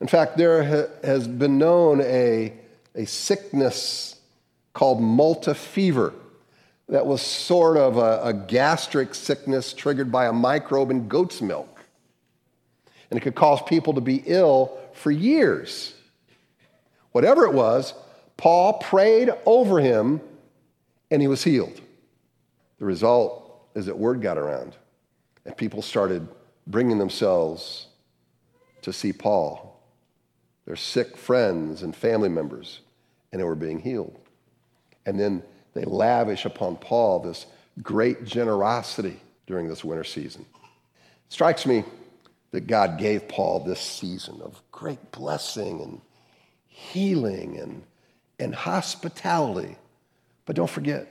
In 0.00 0.06
fact, 0.06 0.36
there 0.36 0.88
has 1.04 1.28
been 1.28 1.58
known 1.58 2.00
a, 2.00 2.54
a 2.94 3.06
sickness 3.06 4.16
called 4.72 5.00
Malta 5.00 5.54
fever 5.54 6.14
that 6.88 7.06
was 7.06 7.22
sort 7.22 7.76
of 7.76 7.98
a, 7.98 8.20
a 8.24 8.32
gastric 8.32 9.14
sickness 9.14 9.72
triggered 9.72 10.10
by 10.10 10.26
a 10.26 10.32
microbe 10.32 10.90
in 10.90 11.06
goat's 11.06 11.40
milk. 11.40 11.84
And 13.10 13.18
it 13.18 13.22
could 13.22 13.34
cause 13.34 13.60
people 13.62 13.94
to 13.94 14.00
be 14.00 14.22
ill 14.26 14.78
for 14.92 15.10
years. 15.10 15.94
Whatever 17.12 17.44
it 17.44 17.52
was, 17.52 17.94
Paul 18.36 18.74
prayed 18.74 19.30
over 19.44 19.80
him 19.80 20.20
and 21.10 21.20
he 21.20 21.28
was 21.28 21.44
healed. 21.44 21.80
The 22.78 22.84
result 22.84 23.68
is 23.74 23.86
that 23.86 23.98
word 23.98 24.20
got 24.20 24.38
around 24.38 24.76
and 25.44 25.56
people 25.56 25.82
started 25.82 26.26
bringing 26.66 26.98
themselves 26.98 27.86
to 28.82 28.92
see 28.92 29.12
Paul, 29.12 29.82
their 30.64 30.76
sick 30.76 31.16
friends 31.16 31.82
and 31.82 31.94
family 31.94 32.28
members, 32.28 32.80
and 33.32 33.40
they 33.40 33.44
were 33.44 33.54
being 33.54 33.80
healed. 33.80 34.18
And 35.06 35.18
then 35.18 35.42
they 35.74 35.84
lavish 35.84 36.44
upon 36.44 36.76
Paul 36.76 37.20
this 37.20 37.46
great 37.82 38.24
generosity 38.24 39.20
during 39.46 39.68
this 39.68 39.84
winter 39.84 40.04
season. 40.04 40.46
It 40.52 41.32
strikes 41.32 41.66
me 41.66 41.84
that 42.52 42.66
God 42.66 42.98
gave 42.98 43.28
Paul 43.28 43.60
this 43.60 43.80
season 43.80 44.40
of 44.42 44.62
great 44.72 45.12
blessing 45.12 45.80
and 45.80 46.00
healing 46.80 47.58
and, 47.58 47.82
and 48.38 48.54
hospitality. 48.54 49.76
But 50.46 50.56
don't 50.56 50.70
forget, 50.70 51.06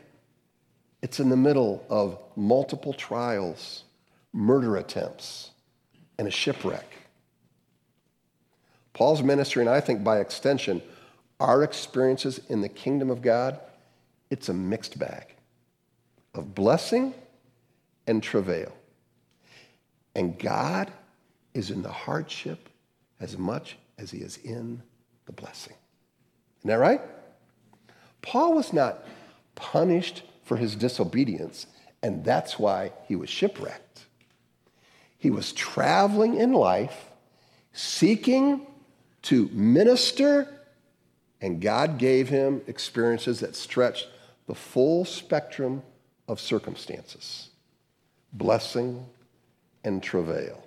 it's 1.02 1.20
in 1.20 1.30
the 1.30 1.38
middle 1.38 1.86
of 1.90 2.18
multiple 2.36 2.94
trials, 2.94 3.84
murder 4.34 4.78
attempts, 4.78 5.52
and 6.18 6.28
a 6.28 6.32
shipwreck. 6.32 6.86
Paul's 8.94 9.24
ministry, 9.24 9.62
and 9.62 9.70
I 9.70 9.80
think 9.80 10.04
by 10.04 10.20
extension, 10.20 10.82
our 11.40 11.64
experiences 11.64 12.42
in 12.50 12.62
the 12.62 12.68
kingdom 12.68 13.10
of 13.10 13.22
God, 13.22 13.60
it's 14.30 14.50
a 14.50 14.54
mixed 14.54 15.00
bag 15.00 15.36
of 16.34 16.54
blessing 16.54 17.14
and 18.08 18.22
travail. 18.22 18.74
And 20.16 20.38
God 20.38 20.92
is 21.54 21.72
in 21.72 21.82
the 21.82 21.92
hardship 21.92 22.70
as 23.20 23.38
much 23.38 23.78
as 23.98 24.12
he 24.12 24.20
is 24.20 24.38
in 24.38 24.82
the 25.30 25.42
blessing. 25.42 25.76
Isn't 26.60 26.70
that 26.70 26.80
right? 26.80 27.02
Paul 28.24 28.56
was 28.56 28.74
not 28.74 29.06
punished 29.54 30.24
for 30.44 30.58
his 30.58 30.76
disobedience, 30.76 31.68
and 32.02 32.26
that's 32.26 32.58
why 32.58 32.92
he 33.08 33.16
was 33.16 33.30
shipwrecked. 33.30 34.06
He 35.20 35.30
was 35.30 35.54
traveling 35.54 36.36
in 36.36 36.54
life, 36.54 37.12
seeking 37.74 38.66
to 39.24 39.50
minister, 39.54 40.48
and 41.42 41.62
God 41.62 42.00
gave 42.00 42.28
him 42.30 42.62
experiences 42.66 43.40
that 43.42 43.56
stretched 43.56 44.08
the 44.48 44.56
full 44.56 45.06
spectrum 45.06 45.84
of 46.28 46.40
circumstances 46.40 47.50
blessing 48.32 49.06
and 49.84 50.04
travail. 50.04 50.64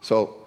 So 0.00 0.39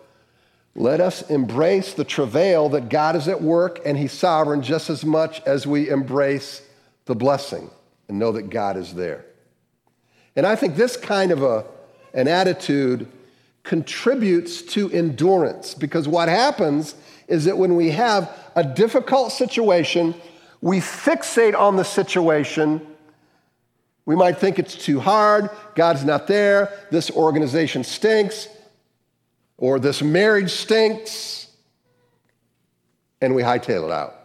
let 0.75 0.99
us 1.01 1.29
embrace 1.29 1.93
the 1.93 2.03
travail 2.03 2.69
that 2.69 2.89
God 2.89 3.15
is 3.15 3.27
at 3.27 3.41
work 3.41 3.79
and 3.85 3.97
He's 3.97 4.11
sovereign 4.11 4.61
just 4.61 4.89
as 4.89 5.05
much 5.05 5.41
as 5.45 5.67
we 5.67 5.89
embrace 5.89 6.61
the 7.05 7.15
blessing 7.15 7.69
and 8.07 8.17
know 8.17 8.31
that 8.31 8.49
God 8.49 8.77
is 8.77 8.93
there. 8.93 9.25
And 10.35 10.47
I 10.47 10.55
think 10.55 10.75
this 10.75 10.97
kind 10.97 11.31
of 11.31 11.43
a, 11.43 11.65
an 12.13 12.27
attitude 12.27 13.07
contributes 13.61 14.61
to 14.61 14.89
endurance 14.91 15.73
because 15.73 16.07
what 16.07 16.27
happens 16.27 16.95
is 17.27 17.45
that 17.45 17.57
when 17.57 17.75
we 17.75 17.91
have 17.91 18.35
a 18.55 18.63
difficult 18.63 19.31
situation, 19.31 20.13
we 20.59 20.79
fixate 20.79 21.57
on 21.57 21.75
the 21.75 21.83
situation. 21.83 22.85
We 24.05 24.15
might 24.15 24.37
think 24.37 24.59
it's 24.59 24.75
too 24.75 24.99
hard, 24.99 25.49
God's 25.75 26.03
not 26.03 26.27
there, 26.27 26.71
this 26.91 27.09
organization 27.11 27.83
stinks, 27.83 28.47
or 29.57 29.79
this 29.79 30.01
marriage 30.01 30.51
stinks, 30.51 31.47
and 33.21 33.35
we 33.35 33.41
hightail 33.41 33.85
it 33.85 33.91
out. 33.91 34.15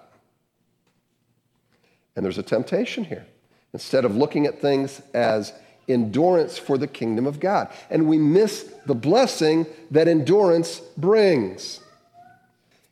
And 2.16 2.24
there's 2.24 2.38
a 2.38 2.42
temptation 2.42 3.04
here. 3.04 3.26
Instead 3.72 4.04
of 4.04 4.16
looking 4.16 4.46
at 4.46 4.60
things 4.60 5.00
as 5.14 5.52
endurance 5.88 6.58
for 6.58 6.76
the 6.78 6.86
kingdom 6.86 7.26
of 7.26 7.40
God. 7.40 7.68
And 7.90 8.06
we 8.06 8.18
miss 8.18 8.72
the 8.86 8.94
blessing 8.94 9.66
that 9.90 10.08
endurance 10.08 10.80
brings. 10.96 11.80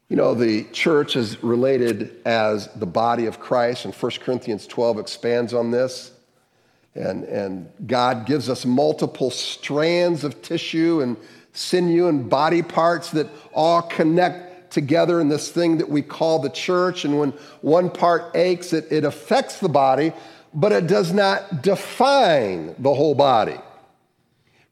You 0.09 0.17
know, 0.17 0.35
the 0.35 0.65
church 0.73 1.17
is 1.17 1.43
related 1.43 2.17
as 2.25 2.69
the 2.75 2.87
body 2.87 3.27
of 3.27 3.41
Christ, 3.41 3.85
and 3.85 3.95
1 3.95 4.13
Corinthians 4.21 4.67
12 4.67 4.99
expands 4.99 5.53
on 5.53 5.71
this. 5.71 6.13
And, 6.95 7.25
and 7.25 7.69
God 7.87 8.25
gives 8.25 8.49
us 8.49 8.65
multiple 8.65 9.31
strands 9.31 10.25
of 10.25 10.41
tissue 10.41 11.01
and 11.03 11.17
sinew 11.57 12.09
and 12.09 12.29
body 12.29 12.63
parts 12.63 13.11
that 13.13 13.29
all 13.53 13.83
connect 13.83 14.71
together 14.71 15.21
in 15.21 15.29
this 15.29 15.51
thing 15.51 15.79
that 15.79 15.89
we 15.89 16.03
call 16.03 16.39
the 16.39 16.51
church. 16.51 17.05
And 17.05 17.19
when 17.19 17.31
one 17.63 17.91
part 17.91 18.37
aches, 18.37 18.73
it, 18.73 18.91
it 18.91 19.05
affects 19.05 19.59
the 19.59 19.69
body, 19.69 20.13
but 20.53 20.73
it 20.73 20.87
does 20.87 21.13
not 21.13 21.63
define 21.63 22.75
the 22.79 22.93
whole 22.93 23.15
body. 23.15 23.57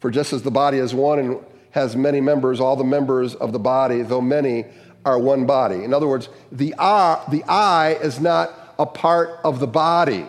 For 0.01 0.11
just 0.11 0.33
as 0.33 0.43
the 0.43 0.51
body 0.51 0.79
is 0.79 0.95
one 0.95 1.19
and 1.19 1.39
has 1.71 1.97
many 1.97 2.21
members, 2.21 2.61
all 2.61 2.77
the 2.77 2.85
members 2.85 3.35
of 3.35 3.53
the 3.53 3.59
body, 3.59 4.03
though 4.03 4.21
many, 4.21 4.67
are 5.05 5.19
one 5.19 5.47
body. 5.47 5.85
In 5.85 5.93
other 5.93 6.07
words, 6.07 6.29
the 6.53 6.75
eye, 6.79 7.25
the 7.31 7.43
eye 7.45 7.99
is 8.03 8.21
not 8.21 8.75
a 8.79 8.87
part 8.87 9.41
of 9.45 9.61
the 9.61 9.67
body. 9.67 10.27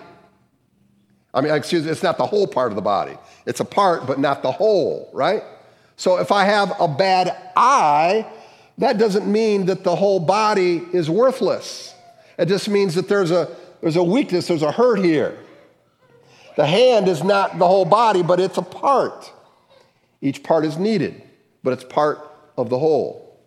I 1.33 1.41
mean, 1.41 1.53
excuse 1.53 1.83
me, 1.83 1.91
it's 1.91 2.03
not 2.03 2.17
the 2.17 2.25
whole 2.25 2.47
part 2.47 2.71
of 2.71 2.75
the 2.75 2.81
body. 2.81 3.17
It's 3.45 3.59
a 3.59 3.65
part, 3.65 4.07
but 4.07 4.19
not 4.19 4.41
the 4.41 4.51
whole, 4.51 5.09
right? 5.13 5.43
So 5.97 6.17
if 6.17 6.31
I 6.31 6.45
have 6.45 6.73
a 6.79 6.87
bad 6.87 7.35
eye, 7.55 8.27
that 8.77 8.97
doesn't 8.97 9.31
mean 9.31 9.67
that 9.67 9.83
the 9.83 9.95
whole 9.95 10.19
body 10.19 10.83
is 10.91 11.09
worthless. 11.09 11.93
It 12.37 12.47
just 12.47 12.67
means 12.67 12.95
that 12.95 13.07
there's 13.07 13.31
a, 13.31 13.55
there's 13.81 13.95
a 13.95 14.03
weakness, 14.03 14.47
there's 14.47 14.61
a 14.61 14.71
hurt 14.71 14.99
here. 14.99 15.37
The 16.57 16.65
hand 16.65 17.07
is 17.07 17.23
not 17.23 17.57
the 17.57 17.67
whole 17.67 17.85
body, 17.85 18.23
but 18.23 18.39
it's 18.39 18.57
a 18.57 18.61
part. 18.61 19.31
Each 20.21 20.43
part 20.43 20.65
is 20.65 20.77
needed, 20.77 21.21
but 21.63 21.73
it's 21.73 21.83
part 21.83 22.19
of 22.57 22.69
the 22.69 22.79
whole. 22.79 23.39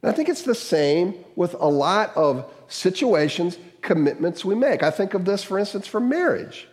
And 0.00 0.10
I 0.10 0.14
think 0.14 0.28
it's 0.28 0.42
the 0.42 0.54
same 0.54 1.14
with 1.36 1.54
a 1.54 1.68
lot 1.68 2.16
of 2.16 2.52
situations, 2.68 3.58
commitments 3.80 4.44
we 4.44 4.54
make. 4.54 4.82
I 4.82 4.90
think 4.90 5.14
of 5.14 5.24
this, 5.24 5.44
for 5.44 5.58
instance, 5.58 5.86
for 5.86 6.00
marriage. 6.00 6.68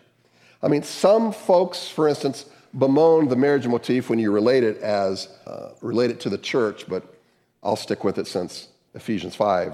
I 0.62 0.68
mean, 0.68 0.84
some 0.84 1.32
folks, 1.32 1.88
for 1.88 2.08
instance, 2.08 2.46
bemoan 2.74 3.28
the 3.28 3.36
marriage 3.36 3.68
motif 3.68 4.10
when 4.10 4.20
you 4.20 4.32
relate 4.32 4.64
it 4.64 4.78
as 4.78 5.28
uh, 5.48 5.70
relate 5.82 6.12
it 6.12 6.20
to 6.22 6.30
the 6.30 6.38
church, 6.38 6.86
but 6.88 7.04
I'll 7.64 7.76
stick 7.76 8.04
with 8.04 8.18
it 8.18 8.28
since 8.28 8.70
Ephesians 8.94 9.36
5 9.36 9.74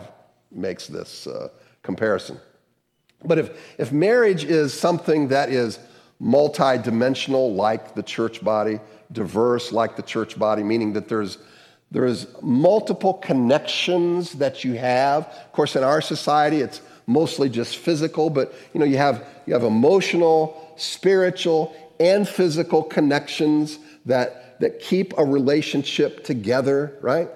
makes 0.52 0.88
this 0.88 1.28
uh, 1.28 1.50
comparison. 1.84 2.40
But 3.24 3.38
if, 3.40 3.76
if 3.78 3.92
marriage 3.92 4.44
is 4.44 4.74
something 4.74 5.30
that 5.30 5.50
is 5.50 5.80
multidimensional, 6.22 7.56
like 7.56 7.96
the 7.96 8.04
church 8.04 8.44
body, 8.44 8.80
diverse, 9.12 9.72
like 9.72 9.96
the 9.96 10.04
church 10.04 10.38
body, 10.38 10.64
meaning 10.64 10.94
that 10.94 11.08
there's 11.08 11.38
there's 11.92 12.28
multiple 12.42 13.14
connections 13.14 14.34
that 14.34 14.64
you 14.64 14.74
have. 14.74 15.28
Of 15.28 15.52
course, 15.54 15.76
in 15.76 15.84
our 15.84 16.02
society, 16.02 16.58
it's 16.58 16.82
mostly 17.08 17.48
just 17.48 17.78
physical, 17.78 18.30
but 18.30 18.54
you 18.74 18.80
know, 18.80 18.86
you 18.86 18.98
have, 18.98 19.26
you 19.46 19.54
have 19.54 19.64
emotional, 19.64 20.74
spiritual, 20.76 21.76
and 22.00 22.28
physical 22.28 22.84
connections 22.84 23.80
that, 24.06 24.60
that 24.60 24.80
keep 24.80 25.14
a 25.18 25.26
relationship 25.26 26.24
together, 26.24 26.98
right? 27.02 27.30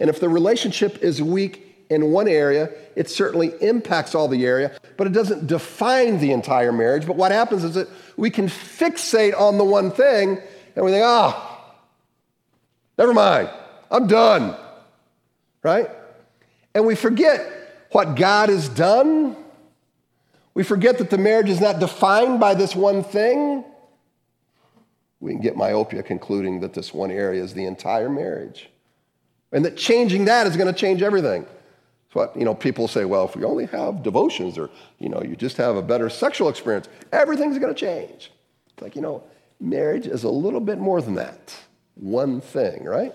And 0.00 0.10
if 0.10 0.20
the 0.20 0.28
relationship 0.28 1.02
is 1.02 1.22
weak 1.22 1.86
in 1.90 2.10
one 2.10 2.28
area, 2.28 2.70
it 2.96 3.08
certainly 3.10 3.52
impacts 3.60 4.14
all 4.14 4.28
the 4.28 4.44
area, 4.44 4.76
but 4.96 5.06
it 5.06 5.12
doesn't 5.12 5.46
define 5.46 6.18
the 6.18 6.32
entire 6.32 6.72
marriage. 6.72 7.06
But 7.06 7.16
what 7.16 7.32
happens 7.32 7.64
is 7.64 7.74
that 7.74 7.88
we 8.16 8.30
can 8.30 8.46
fixate 8.48 9.38
on 9.38 9.58
the 9.58 9.64
one 9.64 9.90
thing 9.90 10.40
and 10.76 10.84
we 10.84 10.90
think, 10.90 11.04
ah, 11.04 11.34
oh, 11.36 11.74
never 12.98 13.14
mind. 13.14 13.50
I'm 13.90 14.06
done. 14.06 14.56
Right? 15.62 15.88
And 16.74 16.84
we 16.84 16.94
forget 16.94 17.86
what 17.92 18.16
God 18.16 18.48
has 18.48 18.68
done. 18.68 19.36
We 20.52 20.64
forget 20.64 20.98
that 20.98 21.10
the 21.10 21.18
marriage 21.18 21.48
is 21.48 21.60
not 21.60 21.78
defined 21.78 22.40
by 22.40 22.54
this 22.54 22.74
one 22.74 23.04
thing. 23.04 23.64
We 25.24 25.32
can 25.32 25.40
get 25.40 25.56
myopia 25.56 26.02
concluding 26.02 26.60
that 26.60 26.74
this 26.74 26.92
one 26.92 27.10
area 27.10 27.42
is 27.42 27.54
the 27.54 27.64
entire 27.64 28.10
marriage. 28.10 28.68
And 29.52 29.64
that 29.64 29.74
changing 29.74 30.26
that 30.26 30.46
is 30.46 30.54
going 30.54 30.66
to 30.66 30.78
change 30.78 31.00
everything. 31.00 31.46
It's 32.04 32.14
what, 32.14 32.36
you 32.36 32.44
know, 32.44 32.54
people 32.54 32.88
say, 32.88 33.06
well, 33.06 33.24
if 33.24 33.34
we 33.34 33.42
only 33.42 33.64
have 33.68 34.02
devotions 34.02 34.58
or, 34.58 34.68
you 34.98 35.08
know, 35.08 35.22
you 35.22 35.34
just 35.34 35.56
have 35.56 35.76
a 35.76 35.82
better 35.82 36.10
sexual 36.10 36.50
experience, 36.50 36.90
everything's 37.10 37.58
going 37.58 37.74
to 37.74 37.80
change. 37.80 38.32
It's 38.74 38.82
like, 38.82 38.94
you 38.94 39.00
know, 39.00 39.22
marriage 39.58 40.06
is 40.06 40.24
a 40.24 40.28
little 40.28 40.60
bit 40.60 40.78
more 40.78 41.00
than 41.00 41.14
that. 41.14 41.56
One 41.94 42.42
thing, 42.42 42.84
right? 42.84 43.14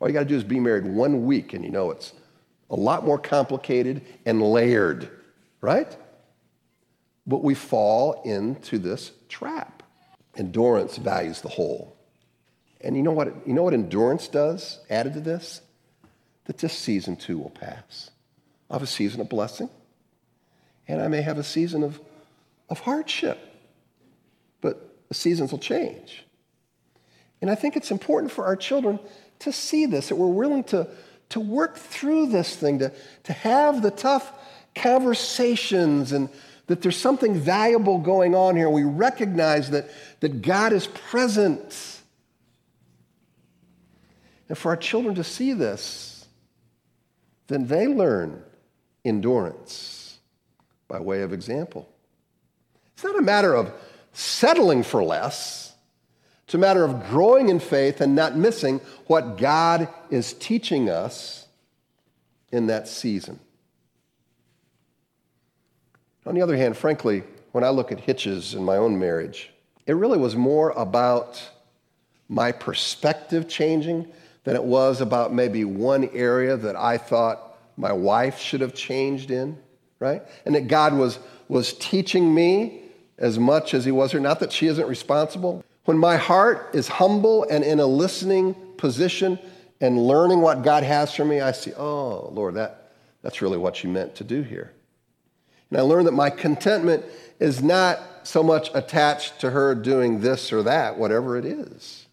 All 0.00 0.08
you 0.08 0.14
got 0.14 0.20
to 0.20 0.24
do 0.24 0.36
is 0.36 0.44
be 0.44 0.58
married 0.58 0.86
one 0.86 1.26
week, 1.26 1.52
and 1.52 1.62
you 1.62 1.70
know 1.70 1.90
it's 1.90 2.14
a 2.70 2.76
lot 2.76 3.04
more 3.04 3.18
complicated 3.18 4.00
and 4.24 4.40
layered, 4.40 5.10
right? 5.60 5.94
But 7.26 7.44
we 7.44 7.52
fall 7.52 8.22
into 8.22 8.78
this 8.78 9.12
trap. 9.28 9.75
Endurance 10.36 10.96
values 10.96 11.40
the 11.40 11.48
whole. 11.48 11.96
And 12.80 12.96
you 12.96 13.02
know 13.02 13.12
what, 13.12 13.46
you 13.46 13.54
know 13.54 13.62
what 13.62 13.74
endurance 13.74 14.28
does 14.28 14.78
added 14.90 15.14
to 15.14 15.20
this? 15.20 15.60
That 16.44 16.58
this 16.58 16.72
season 16.72 17.16
too 17.16 17.38
will 17.38 17.50
pass. 17.50 18.10
i 18.70 18.74
have 18.74 18.82
a 18.82 18.86
season 18.86 19.20
of 19.20 19.28
blessing, 19.28 19.68
and 20.86 21.02
I 21.02 21.08
may 21.08 21.22
have 21.22 21.38
a 21.38 21.44
season 21.44 21.82
of, 21.82 22.00
of 22.68 22.80
hardship, 22.80 23.38
but 24.60 25.08
the 25.08 25.14
seasons 25.14 25.50
will 25.50 25.58
change. 25.58 26.24
And 27.40 27.50
I 27.50 27.54
think 27.54 27.76
it's 27.76 27.90
important 27.90 28.30
for 28.30 28.44
our 28.44 28.56
children 28.56 29.00
to 29.40 29.52
see 29.52 29.86
this, 29.86 30.08
that 30.08 30.16
we're 30.16 30.28
willing 30.28 30.64
to, 30.64 30.88
to 31.30 31.40
work 31.40 31.76
through 31.76 32.26
this 32.26 32.54
thing, 32.56 32.78
to, 32.78 32.92
to 33.24 33.32
have 33.32 33.82
the 33.82 33.90
tough 33.90 34.32
conversations, 34.74 36.12
and 36.12 36.28
that 36.66 36.82
there's 36.82 36.96
something 36.96 37.34
valuable 37.34 37.98
going 37.98 38.34
on 38.34 38.56
here. 38.56 38.68
We 38.68 38.84
recognize 38.84 39.70
that, 39.70 39.88
that 40.20 40.42
God 40.42 40.72
is 40.72 40.86
present. 40.86 42.00
And 44.48 44.58
for 44.58 44.70
our 44.70 44.76
children 44.76 45.14
to 45.14 45.24
see 45.24 45.52
this, 45.52 46.26
then 47.46 47.66
they 47.66 47.86
learn 47.86 48.42
endurance 49.04 50.18
by 50.88 51.00
way 51.00 51.22
of 51.22 51.32
example. 51.32 51.88
It's 52.94 53.04
not 53.04 53.18
a 53.18 53.22
matter 53.22 53.54
of 53.54 53.72
settling 54.12 54.82
for 54.82 55.04
less. 55.04 55.74
It's 56.44 56.54
a 56.54 56.58
matter 56.58 56.84
of 56.84 57.08
growing 57.08 57.48
in 57.48 57.60
faith 57.60 58.00
and 58.00 58.14
not 58.14 58.36
missing 58.36 58.80
what 59.06 59.36
God 59.36 59.88
is 60.10 60.32
teaching 60.32 60.88
us 60.88 61.46
in 62.50 62.68
that 62.68 62.88
season. 62.88 63.40
On 66.26 66.34
the 66.34 66.42
other 66.42 66.56
hand, 66.56 66.76
frankly, 66.76 67.22
when 67.52 67.62
I 67.62 67.68
look 67.70 67.92
at 67.92 68.00
hitches 68.00 68.54
in 68.54 68.64
my 68.64 68.76
own 68.76 68.98
marriage, 68.98 69.50
it 69.86 69.94
really 69.94 70.18
was 70.18 70.34
more 70.34 70.70
about 70.70 71.40
my 72.28 72.50
perspective 72.50 73.48
changing 73.48 74.12
than 74.44 74.56
it 74.56 74.64
was 74.64 75.00
about 75.00 75.32
maybe 75.32 75.64
one 75.64 76.08
area 76.12 76.56
that 76.56 76.76
I 76.76 76.98
thought 76.98 77.56
my 77.76 77.92
wife 77.92 78.38
should 78.38 78.60
have 78.60 78.74
changed 78.74 79.30
in, 79.30 79.56
right? 80.00 80.22
And 80.44 80.54
that 80.54 80.66
God 80.66 80.94
was, 80.94 81.18
was 81.48 81.72
teaching 81.74 82.34
me 82.34 82.82
as 83.18 83.38
much 83.38 83.74
as 83.74 83.84
He 83.84 83.92
was 83.92 84.12
her. 84.12 84.20
Not 84.20 84.40
that 84.40 84.52
she 84.52 84.66
isn't 84.66 84.88
responsible, 84.88 85.64
when 85.84 85.96
my 85.96 86.16
heart 86.16 86.70
is 86.74 86.88
humble 86.88 87.44
and 87.48 87.62
in 87.62 87.78
a 87.78 87.86
listening 87.86 88.54
position 88.76 89.38
and 89.80 90.04
learning 90.04 90.40
what 90.40 90.62
God 90.62 90.82
has 90.82 91.14
for 91.14 91.24
me, 91.24 91.40
I 91.40 91.52
see, 91.52 91.72
oh, 91.74 92.28
Lord, 92.32 92.54
that, 92.54 92.92
that's 93.22 93.40
really 93.40 93.58
what 93.58 93.84
you 93.84 93.90
meant 93.90 94.16
to 94.16 94.24
do 94.24 94.42
here. 94.42 94.72
And 95.70 95.78
I 95.78 95.82
learned 95.82 96.06
that 96.06 96.12
my 96.12 96.30
contentment 96.30 97.04
is 97.40 97.62
not 97.62 98.00
so 98.22 98.42
much 98.42 98.70
attached 98.74 99.40
to 99.40 99.50
her 99.50 99.74
doing 99.74 100.20
this 100.20 100.52
or 100.52 100.62
that, 100.64 100.98
whatever 100.98 101.36
it 101.36 101.44
is. 101.44 102.06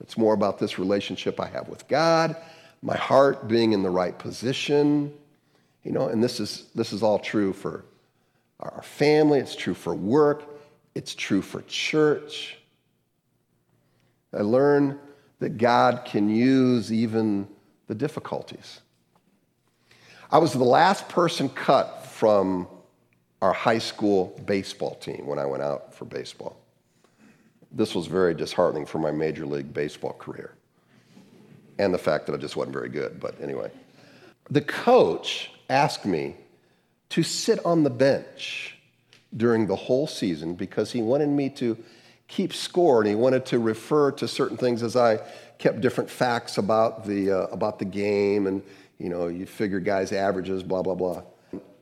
It's 0.00 0.18
more 0.18 0.34
about 0.34 0.58
this 0.58 0.78
relationship 0.78 1.40
I 1.40 1.46
have 1.48 1.68
with 1.68 1.86
God, 1.88 2.36
my 2.82 2.96
heart 2.96 3.48
being 3.48 3.72
in 3.72 3.82
the 3.82 3.90
right 3.90 4.18
position, 4.18 5.12
you 5.84 5.92
know, 5.92 6.08
and 6.08 6.22
this 6.22 6.40
is, 6.40 6.66
this 6.74 6.92
is 6.92 7.02
all 7.02 7.18
true 7.18 7.52
for 7.52 7.84
our 8.60 8.82
family, 8.82 9.38
it's 9.38 9.56
true 9.56 9.74
for 9.74 9.94
work, 9.94 10.44
it's 10.94 11.14
true 11.14 11.42
for 11.42 11.62
church. 11.62 12.58
I 14.32 14.42
learn 14.42 14.98
that 15.40 15.58
God 15.58 16.04
can 16.04 16.28
use 16.28 16.92
even 16.92 17.48
the 17.88 17.94
difficulties. 17.94 18.80
I 20.30 20.38
was 20.38 20.52
the 20.52 20.64
last 20.64 21.08
person 21.08 21.48
cut 21.48 22.01
from 22.22 22.68
our 23.40 23.52
high 23.52 23.80
school 23.80 24.40
baseball 24.46 24.94
team 24.94 25.26
when 25.26 25.40
I 25.40 25.44
went 25.44 25.60
out 25.60 25.92
for 25.92 26.04
baseball. 26.04 26.56
This 27.72 27.96
was 27.96 28.06
very 28.06 28.32
disheartening 28.32 28.86
for 28.86 29.00
my 29.00 29.10
Major 29.10 29.44
League 29.44 29.74
Baseball 29.74 30.12
career 30.12 30.54
and 31.80 31.92
the 31.92 31.98
fact 31.98 32.26
that 32.26 32.34
I 32.34 32.36
just 32.36 32.54
wasn't 32.54 32.74
very 32.74 32.90
good. 32.90 33.18
But 33.18 33.40
anyway, 33.40 33.72
the 34.48 34.60
coach 34.60 35.50
asked 35.68 36.06
me 36.06 36.36
to 37.08 37.24
sit 37.24 37.58
on 37.66 37.82
the 37.82 37.90
bench 37.90 38.76
during 39.36 39.66
the 39.66 39.74
whole 39.74 40.06
season 40.06 40.54
because 40.54 40.92
he 40.92 41.02
wanted 41.02 41.28
me 41.28 41.50
to 41.50 41.76
keep 42.28 42.54
score, 42.54 43.00
and 43.00 43.08
he 43.08 43.16
wanted 43.16 43.46
to 43.46 43.58
refer 43.58 44.12
to 44.12 44.28
certain 44.28 44.56
things 44.56 44.84
as 44.84 44.94
I 44.94 45.18
kept 45.58 45.80
different 45.80 46.08
facts 46.08 46.56
about 46.56 47.04
the, 47.04 47.32
uh, 47.32 47.46
about 47.46 47.80
the 47.80 47.84
game, 47.84 48.46
and 48.46 48.62
you 48.98 49.08
know, 49.08 49.26
you 49.26 49.44
figure 49.44 49.80
guys' 49.80 50.12
averages, 50.12 50.62
blah, 50.62 50.82
blah, 50.82 50.94
blah. 50.94 51.24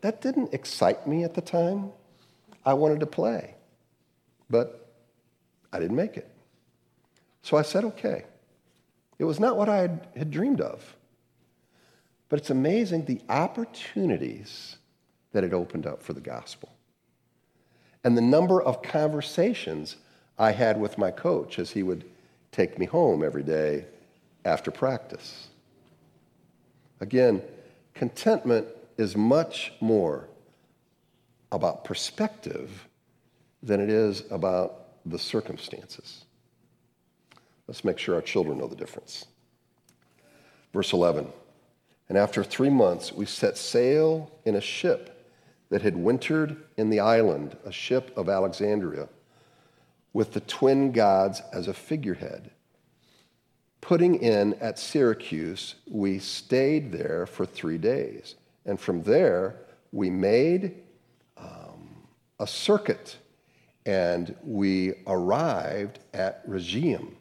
That 0.01 0.21
didn't 0.21 0.55
excite 0.55 1.07
me 1.07 1.25
at 1.25 1.35
the 1.35 1.41
time. 1.41 1.91
I 2.65 2.75
wanted 2.75 3.01
to 3.01 3.07
play, 3.07 3.55
but 4.49 4.93
I 5.73 5.79
didn't 5.79 5.97
make 5.97 6.17
it. 6.17 6.31
So 7.43 7.57
I 7.57 7.63
said, 7.63 7.85
okay. 7.85 8.25
It 9.19 9.25
was 9.25 9.39
not 9.39 9.57
what 9.57 9.69
I 9.69 9.77
had, 9.79 10.07
had 10.17 10.31
dreamed 10.31 10.61
of. 10.61 10.97
But 12.29 12.39
it's 12.39 12.51
amazing 12.51 13.05
the 13.05 13.21
opportunities 13.29 14.77
that 15.33 15.45
it 15.45 15.53
opened 15.53 15.87
up 15.87 16.03
for 16.03 16.13
the 16.13 16.21
gospel. 16.21 16.73
And 18.03 18.17
the 18.17 18.23
number 18.23 18.63
of 18.63 18.83
conversations 18.83 19.97
I 20.39 20.53
had 20.53 20.81
with 20.81 20.97
my 20.97 21.11
coach 21.11 21.59
as 21.59 21.73
he 21.73 21.83
would 21.83 22.05
take 22.51 22.79
me 22.79 22.87
home 22.87 23.23
every 23.23 23.43
day 23.43 23.85
after 24.45 24.71
practice. 24.71 25.49
Again, 27.01 27.43
contentment 27.95 28.67
is 29.01 29.17
much 29.17 29.73
more 29.81 30.29
about 31.51 31.85
perspective 31.85 32.87
than 33.63 33.81
it 33.81 33.89
is 33.89 34.25
about 34.31 34.89
the 35.07 35.19
circumstances. 35.19 36.25
Let's 37.67 37.85
make 37.85 37.99
sure 37.99 38.15
our 38.15 38.23
children 38.23 38.59
know 38.59 38.67
the 38.67 38.77
difference. 38.77 39.27
Verse 40.73 40.93
11 40.93 41.27
And 42.09 42.19
after 42.19 42.45
three 42.45 42.71
months, 42.71 43.13
we 43.13 43.27
set 43.27 43.57
sail 43.57 44.31
in 44.45 44.55
a 44.55 44.61
ship 44.61 45.33
that 45.71 45.83
had 45.83 45.97
wintered 45.97 46.57
in 46.77 46.91
the 46.91 47.01
island, 47.01 47.57
a 47.65 47.73
ship 47.73 48.13
of 48.17 48.29
Alexandria, 48.29 49.09
with 50.13 50.33
the 50.33 50.41
twin 50.41 50.93
gods 50.93 51.41
as 51.53 51.69
a 51.69 51.75
figurehead. 51.75 52.51
Putting 53.81 54.17
in 54.17 54.55
at 54.55 54.79
Syracuse, 54.79 55.77
we 55.89 56.19
stayed 56.19 56.93
there 56.93 57.25
for 57.27 57.47
three 57.47 57.79
days. 57.79 58.35
And 58.65 58.79
from 58.79 59.03
there, 59.03 59.57
we 59.93 60.11
made 60.11 60.83
um, 61.37 62.07
a 62.39 62.47
circuit 62.47 63.17
and 63.87 64.35
we 64.45 64.95
arrived 65.07 66.01
at 66.13 66.47
Rhegium. 66.47 67.17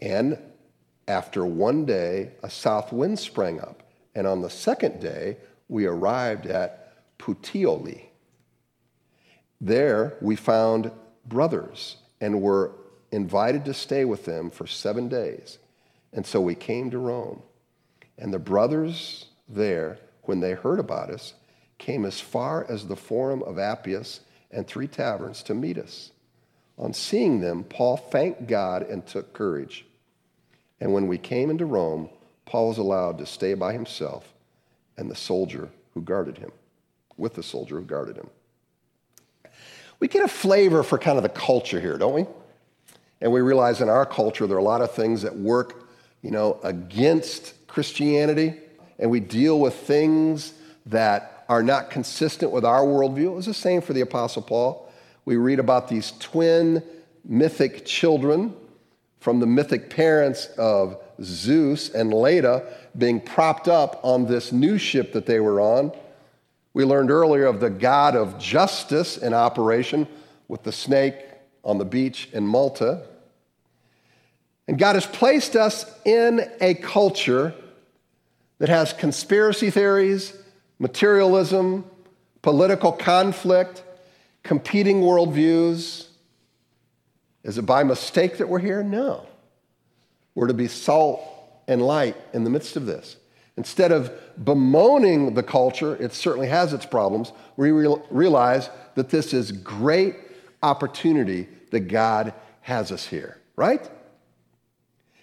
And 0.00 0.38
after 1.08 1.44
one 1.44 1.84
day, 1.84 2.32
a 2.42 2.50
south 2.50 2.92
wind 2.92 3.18
sprang 3.18 3.60
up. 3.60 3.82
And 4.14 4.26
on 4.26 4.40
the 4.40 4.50
second 4.50 5.00
day, 5.00 5.38
we 5.68 5.86
arrived 5.86 6.46
at 6.46 7.18
Puteoli. 7.18 8.04
There, 9.60 10.16
we 10.20 10.36
found 10.36 10.90
brothers 11.26 11.96
and 12.20 12.40
were 12.40 12.72
invited 13.10 13.64
to 13.64 13.74
stay 13.74 14.04
with 14.04 14.24
them 14.24 14.50
for 14.50 14.66
seven 14.66 15.08
days. 15.08 15.58
And 16.12 16.24
so 16.26 16.40
we 16.40 16.54
came 16.54 16.90
to 16.90 16.98
Rome. 16.98 17.42
And 18.18 18.32
the 18.32 18.38
brothers 18.38 19.26
there, 19.54 19.98
when 20.22 20.40
they 20.40 20.52
heard 20.52 20.78
about 20.78 21.10
us, 21.10 21.34
came 21.78 22.04
as 22.04 22.20
far 22.20 22.64
as 22.68 22.86
the 22.86 22.96
Forum 22.96 23.42
of 23.42 23.58
Appius 23.58 24.20
and 24.50 24.66
three 24.66 24.86
taverns 24.86 25.42
to 25.44 25.54
meet 25.54 25.78
us. 25.78 26.12
On 26.78 26.92
seeing 26.92 27.40
them, 27.40 27.64
Paul 27.64 27.96
thanked 27.96 28.46
God 28.46 28.82
and 28.82 29.06
took 29.06 29.32
courage. 29.32 29.84
And 30.80 30.92
when 30.92 31.06
we 31.06 31.18
came 31.18 31.50
into 31.50 31.66
Rome, 31.66 32.08
Paul 32.46 32.68
was 32.68 32.78
allowed 32.78 33.18
to 33.18 33.26
stay 33.26 33.54
by 33.54 33.72
himself 33.72 34.32
and 34.96 35.10
the 35.10 35.16
soldier 35.16 35.68
who 35.94 36.02
guarded 36.02 36.38
him, 36.38 36.52
with 37.16 37.34
the 37.34 37.42
soldier 37.42 37.76
who 37.76 37.84
guarded 37.84 38.16
him. 38.16 38.28
We 40.00 40.08
get 40.08 40.24
a 40.24 40.28
flavor 40.28 40.82
for 40.82 40.98
kind 40.98 41.16
of 41.16 41.22
the 41.22 41.28
culture 41.28 41.80
here, 41.80 41.96
don't 41.96 42.14
we? 42.14 42.26
And 43.20 43.32
we 43.32 43.40
realize 43.40 43.80
in 43.80 43.88
our 43.88 44.04
culture 44.04 44.46
there 44.46 44.56
are 44.56 44.60
a 44.60 44.64
lot 44.64 44.82
of 44.82 44.92
things 44.92 45.22
that 45.22 45.36
work, 45.36 45.88
you 46.20 46.30
know, 46.30 46.60
against 46.62 47.66
Christianity, 47.68 48.60
and 48.98 49.10
we 49.10 49.20
deal 49.20 49.60
with 49.60 49.74
things 49.74 50.54
that 50.86 51.44
are 51.48 51.62
not 51.62 51.90
consistent 51.90 52.52
with 52.52 52.64
our 52.64 52.82
worldview. 52.82 53.26
It 53.26 53.34
was 53.34 53.46
the 53.46 53.54
same 53.54 53.80
for 53.80 53.92
the 53.92 54.00
Apostle 54.00 54.42
Paul. 54.42 54.90
We 55.24 55.36
read 55.36 55.58
about 55.58 55.88
these 55.88 56.12
twin 56.18 56.82
mythic 57.24 57.84
children 57.84 58.54
from 59.20 59.40
the 59.40 59.46
mythic 59.46 59.88
parents 59.90 60.46
of 60.58 60.98
Zeus 61.22 61.88
and 61.90 62.12
Leda 62.12 62.66
being 62.96 63.20
propped 63.20 63.68
up 63.68 64.00
on 64.02 64.26
this 64.26 64.52
new 64.52 64.78
ship 64.78 65.12
that 65.12 65.26
they 65.26 65.40
were 65.40 65.60
on. 65.60 65.92
We 66.74 66.84
learned 66.84 67.10
earlier 67.10 67.46
of 67.46 67.60
the 67.60 67.70
God 67.70 68.16
of 68.16 68.38
justice 68.38 69.16
in 69.16 69.32
operation 69.32 70.06
with 70.48 70.62
the 70.62 70.72
snake 70.72 71.16
on 71.64 71.78
the 71.78 71.84
beach 71.84 72.28
in 72.32 72.46
Malta. 72.46 73.06
And 74.68 74.78
God 74.78 74.94
has 74.94 75.06
placed 75.06 75.56
us 75.56 75.90
in 76.04 76.50
a 76.60 76.74
culture 76.74 77.54
that 78.64 78.70
has 78.70 78.94
conspiracy 78.94 79.68
theories, 79.68 80.32
materialism, 80.78 81.84
political 82.40 82.92
conflict, 82.92 83.82
competing 84.42 85.02
worldviews. 85.02 86.06
Is 87.42 87.58
it 87.58 87.66
by 87.66 87.82
mistake 87.82 88.38
that 88.38 88.48
we're 88.48 88.60
here? 88.60 88.82
No. 88.82 89.26
We're 90.34 90.46
to 90.46 90.54
be 90.54 90.66
salt 90.66 91.20
and 91.68 91.82
light 91.82 92.16
in 92.32 92.42
the 92.44 92.48
midst 92.48 92.76
of 92.76 92.86
this. 92.86 93.18
Instead 93.58 93.92
of 93.92 94.10
bemoaning 94.42 95.34
the 95.34 95.42
culture, 95.42 95.96
it 95.96 96.14
certainly 96.14 96.48
has 96.48 96.72
its 96.72 96.86
problems, 96.86 97.32
we 97.58 97.70
realize 97.70 98.70
that 98.94 99.10
this 99.10 99.34
is 99.34 99.52
great 99.52 100.16
opportunity 100.62 101.48
that 101.70 101.80
God 101.80 102.32
has 102.62 102.90
us 102.90 103.06
here, 103.06 103.38
right? 103.56 103.86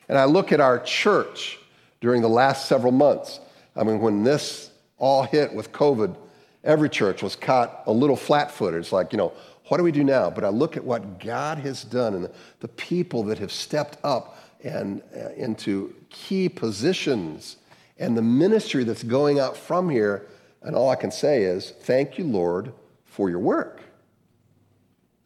And 0.07 0.15
I 0.15 0.25
look 0.25 0.51
at 0.51 0.59
our 0.59 0.77
church 0.77 1.57
during 2.01 2.21
the 2.21 2.29
last 2.29 2.67
several 2.67 2.91
months. 2.91 3.39
I 3.75 3.83
mean, 3.83 3.99
when 3.99 4.23
this 4.23 4.71
all 4.97 5.23
hit 5.23 5.53
with 5.53 5.71
COVID, 5.71 6.15
every 6.63 6.89
church 6.89 7.23
was 7.23 7.35
caught 7.35 7.83
a 7.85 7.91
little 7.91 8.15
flat 8.15 8.51
footed. 8.51 8.79
It's 8.79 8.91
like, 8.91 9.13
you 9.13 9.17
know, 9.17 9.31
what 9.67 9.77
do 9.77 9.83
we 9.83 9.91
do 9.91 10.03
now? 10.03 10.29
But 10.29 10.43
I 10.43 10.49
look 10.49 10.75
at 10.75 10.83
what 10.83 11.19
God 11.19 11.59
has 11.59 11.83
done 11.83 12.13
and 12.13 12.29
the, 12.59 12.67
people 12.67 13.23
that 13.23 13.37
have 13.37 13.51
stepped 13.51 13.97
up 14.03 14.37
and 14.63 15.01
uh, 15.15 15.29
into 15.29 15.95
key 16.09 16.49
positions 16.49 17.57
and 17.97 18.17
the 18.17 18.21
ministry 18.21 18.83
that's 18.83 19.03
going 19.03 19.39
out 19.39 19.55
from 19.55 19.89
here. 19.89 20.27
And 20.61 20.75
all 20.75 20.89
I 20.89 20.95
can 20.95 21.11
say 21.11 21.43
is, 21.43 21.71
thank 21.83 22.17
you, 22.17 22.25
Lord, 22.25 22.73
for 23.05 23.29
your 23.29 23.39
work. 23.39 23.81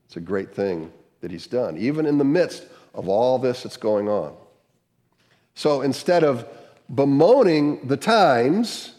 It's 0.06 0.18
a 0.18 0.22
great 0.22 0.54
thing 0.54 0.92
that 1.22 1.32
He's 1.32 1.48
done, 1.48 1.78
even 1.78 2.06
in 2.06 2.18
the 2.18 2.24
midst 2.24 2.66
of 2.94 3.10
all 3.10 3.40
this 3.40 3.64
that's 3.64 3.78
going 3.78 4.08
on. 4.08 4.36
So 5.56 5.82
instead 5.82 6.24
of 6.24 6.48
bemoaning 6.94 7.88
the 7.88 7.98
times, 7.98 8.94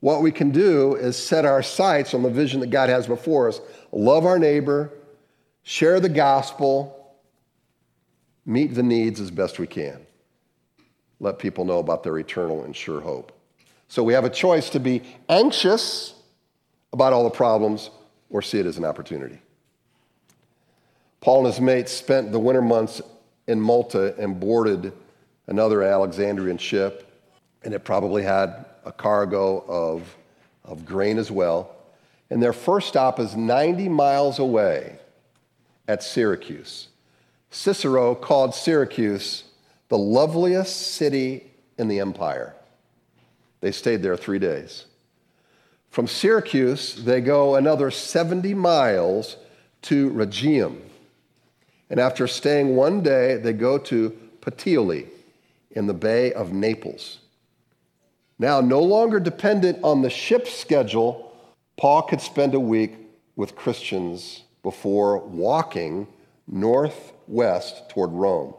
what 0.00 0.22
we 0.22 0.30
can 0.30 0.50
do 0.50 0.94
is 0.94 1.16
set 1.16 1.44
our 1.44 1.62
sights 1.62 2.14
on 2.14 2.22
the 2.22 2.30
vision 2.30 2.60
that 2.60 2.70
God 2.70 2.88
has 2.88 3.06
before 3.06 3.48
us 3.48 3.60
love 3.92 4.26
our 4.26 4.38
neighbor, 4.38 4.92
share 5.62 6.00
the 6.00 6.08
gospel, 6.08 7.14
meet 8.44 8.74
the 8.74 8.82
needs 8.82 9.20
as 9.20 9.30
best 9.30 9.58
we 9.58 9.66
can. 9.66 10.06
Let 11.18 11.38
people 11.38 11.64
know 11.64 11.78
about 11.78 12.02
their 12.02 12.18
eternal 12.18 12.64
and 12.64 12.76
sure 12.76 13.00
hope. 13.00 13.32
So 13.88 14.02
we 14.02 14.12
have 14.12 14.24
a 14.24 14.30
choice 14.30 14.68
to 14.70 14.80
be 14.80 15.02
anxious 15.28 16.14
about 16.92 17.12
all 17.12 17.24
the 17.24 17.30
problems 17.30 17.90
or 18.30 18.42
see 18.42 18.58
it 18.58 18.66
as 18.66 18.78
an 18.78 18.84
opportunity. 18.84 19.40
Paul 21.20 21.38
and 21.38 21.46
his 21.46 21.60
mates 21.60 21.92
spent 21.92 22.32
the 22.32 22.38
winter 22.38 22.62
months 22.62 23.00
in 23.46 23.60
Malta 23.60 24.14
and 24.16 24.38
boarded 24.38 24.92
another 25.46 25.82
Alexandrian 25.82 26.58
ship, 26.58 27.05
and 27.66 27.74
it 27.74 27.82
probably 27.82 28.22
had 28.22 28.64
a 28.84 28.92
cargo 28.92 29.64
of, 29.66 30.16
of 30.64 30.86
grain 30.86 31.18
as 31.18 31.32
well. 31.32 31.74
And 32.30 32.40
their 32.40 32.52
first 32.52 32.86
stop 32.86 33.18
is 33.18 33.34
90 33.34 33.88
miles 33.88 34.38
away 34.38 35.00
at 35.88 36.04
Syracuse. 36.04 36.86
Cicero 37.50 38.14
called 38.14 38.54
Syracuse 38.54 39.42
the 39.88 39.98
loveliest 39.98 40.94
city 40.94 41.50
in 41.76 41.88
the 41.88 41.98
empire. 41.98 42.54
They 43.60 43.72
stayed 43.72 44.00
there 44.00 44.16
three 44.16 44.38
days. 44.38 44.84
From 45.90 46.06
Syracuse, 46.06 46.94
they 46.94 47.20
go 47.20 47.56
another 47.56 47.90
70 47.90 48.54
miles 48.54 49.38
to 49.82 50.10
Rhegium. 50.10 50.82
And 51.90 51.98
after 51.98 52.28
staying 52.28 52.76
one 52.76 53.02
day, 53.02 53.38
they 53.38 53.52
go 53.52 53.76
to 53.78 54.16
Puteoli 54.40 55.08
in 55.72 55.88
the 55.88 55.94
Bay 55.94 56.32
of 56.32 56.52
Naples. 56.52 57.18
Now, 58.38 58.60
no 58.60 58.82
longer 58.82 59.18
dependent 59.18 59.82
on 59.82 60.02
the 60.02 60.10
ship's 60.10 60.52
schedule, 60.52 61.32
Paul 61.76 62.02
could 62.02 62.20
spend 62.20 62.54
a 62.54 62.60
week 62.60 62.94
with 63.34 63.56
Christians 63.56 64.42
before 64.62 65.18
walking 65.18 66.06
northwest 66.46 67.88
toward 67.88 68.10
Rome. 68.10 68.54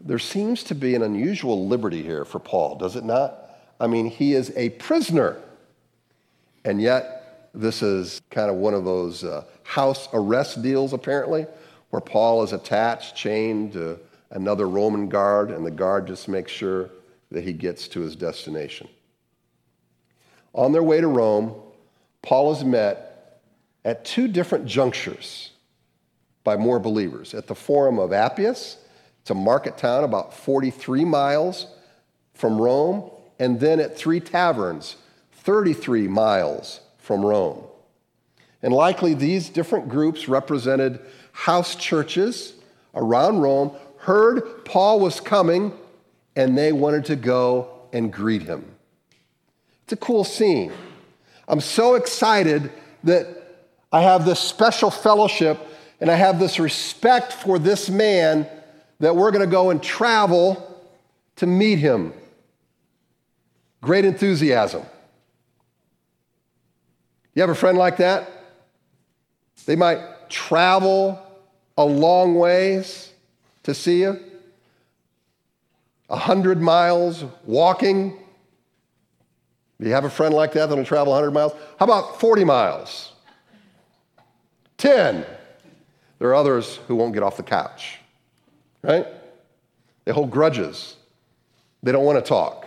There 0.00 0.18
seems 0.18 0.62
to 0.64 0.74
be 0.74 0.94
an 0.94 1.02
unusual 1.02 1.66
liberty 1.66 2.02
here 2.02 2.24
for 2.24 2.38
Paul, 2.38 2.76
does 2.76 2.96
it 2.96 3.04
not? 3.04 3.50
I 3.80 3.86
mean, 3.86 4.06
he 4.06 4.34
is 4.34 4.52
a 4.56 4.70
prisoner, 4.70 5.36
and 6.64 6.80
yet 6.80 7.50
this 7.54 7.82
is 7.82 8.20
kind 8.30 8.50
of 8.50 8.56
one 8.56 8.74
of 8.74 8.84
those 8.84 9.24
uh, 9.24 9.44
house 9.62 10.08
arrest 10.12 10.62
deals, 10.62 10.92
apparently, 10.92 11.46
where 11.90 12.00
Paul 12.00 12.42
is 12.42 12.52
attached, 12.52 13.16
chained 13.16 13.72
to 13.72 13.98
another 14.30 14.68
Roman 14.68 15.08
guard, 15.08 15.50
and 15.50 15.64
the 15.64 15.70
guard 15.70 16.06
just 16.06 16.28
makes 16.28 16.52
sure 16.52 16.90
that 17.30 17.44
he 17.44 17.52
gets 17.52 17.88
to 17.88 18.00
his 18.00 18.16
destination. 18.16 18.88
On 20.54 20.72
their 20.72 20.82
way 20.82 21.00
to 21.00 21.08
Rome, 21.08 21.54
Paul 22.22 22.52
is 22.52 22.64
met 22.64 23.40
at 23.84 24.04
two 24.04 24.26
different 24.26 24.66
junctures 24.66 25.50
by 26.44 26.56
more 26.56 26.78
believers. 26.78 27.34
At 27.34 27.46
the 27.46 27.54
Forum 27.54 27.98
of 27.98 28.12
Appius, 28.12 28.78
it's 29.20 29.30
a 29.30 29.34
market 29.34 29.76
town 29.76 30.04
about 30.04 30.32
43 30.32 31.04
miles 31.04 31.66
from 32.34 32.60
Rome, 32.60 33.10
and 33.38 33.58
then 33.60 33.80
at 33.80 33.96
three 33.96 34.20
taverns, 34.20 34.96
33 35.32 36.08
miles 36.08 36.80
from 36.98 37.24
Rome. 37.24 37.64
And 38.62 38.72
likely 38.72 39.14
these 39.14 39.48
different 39.48 39.88
groups 39.88 40.28
represented 40.28 41.00
house 41.32 41.76
churches 41.76 42.54
around 42.94 43.40
Rome, 43.40 43.72
heard 43.98 44.64
Paul 44.64 45.00
was 45.00 45.20
coming, 45.20 45.72
and 46.36 46.56
they 46.56 46.70
wanted 46.70 47.06
to 47.06 47.16
go 47.16 47.68
and 47.92 48.12
greet 48.12 48.42
him. 48.42 48.64
It's 49.84 49.94
a 49.94 49.96
cool 49.96 50.22
scene. 50.22 50.72
I'm 51.48 51.60
so 51.60 51.94
excited 51.94 52.70
that 53.04 53.26
I 53.92 54.02
have 54.02 54.24
this 54.26 54.38
special 54.38 54.90
fellowship 54.90 55.58
and 56.00 56.10
I 56.10 56.14
have 56.14 56.38
this 56.38 56.58
respect 56.58 57.32
for 57.32 57.58
this 57.58 57.88
man 57.88 58.46
that 59.00 59.16
we're 59.16 59.30
going 59.30 59.44
to 59.44 59.50
go 59.50 59.70
and 59.70 59.82
travel 59.82 60.84
to 61.36 61.46
meet 61.46 61.78
him. 61.78 62.12
Great 63.80 64.04
enthusiasm. 64.04 64.82
You 67.34 67.42
have 67.42 67.50
a 67.50 67.54
friend 67.54 67.78
like 67.78 67.98
that? 67.98 68.28
They 69.66 69.76
might 69.76 70.28
travel 70.28 71.20
a 71.76 71.84
long 71.84 72.34
ways 72.34 73.12
to 73.64 73.74
see 73.74 74.00
you, 74.00 74.18
a 76.08 76.16
hundred 76.16 76.60
miles 76.60 77.24
walking. 77.44 78.18
Do 79.80 79.86
you 79.86 79.92
have 79.92 80.04
a 80.04 80.10
friend 80.10 80.34
like 80.34 80.52
that 80.52 80.68
that'll 80.68 80.84
travel 80.84 81.12
100 81.12 81.32
miles? 81.32 81.52
How 81.78 81.84
about 81.84 82.20
40 82.20 82.44
miles? 82.44 83.12
10. 84.78 85.26
There 86.18 86.28
are 86.28 86.34
others 86.34 86.76
who 86.88 86.96
won't 86.96 87.12
get 87.12 87.22
off 87.22 87.36
the 87.36 87.42
couch, 87.42 87.98
right? 88.82 89.06
They 90.04 90.12
hold 90.12 90.30
grudges. 90.30 90.96
They 91.82 91.92
don't 91.92 92.04
want 92.04 92.22
to 92.22 92.26
talk. 92.26 92.66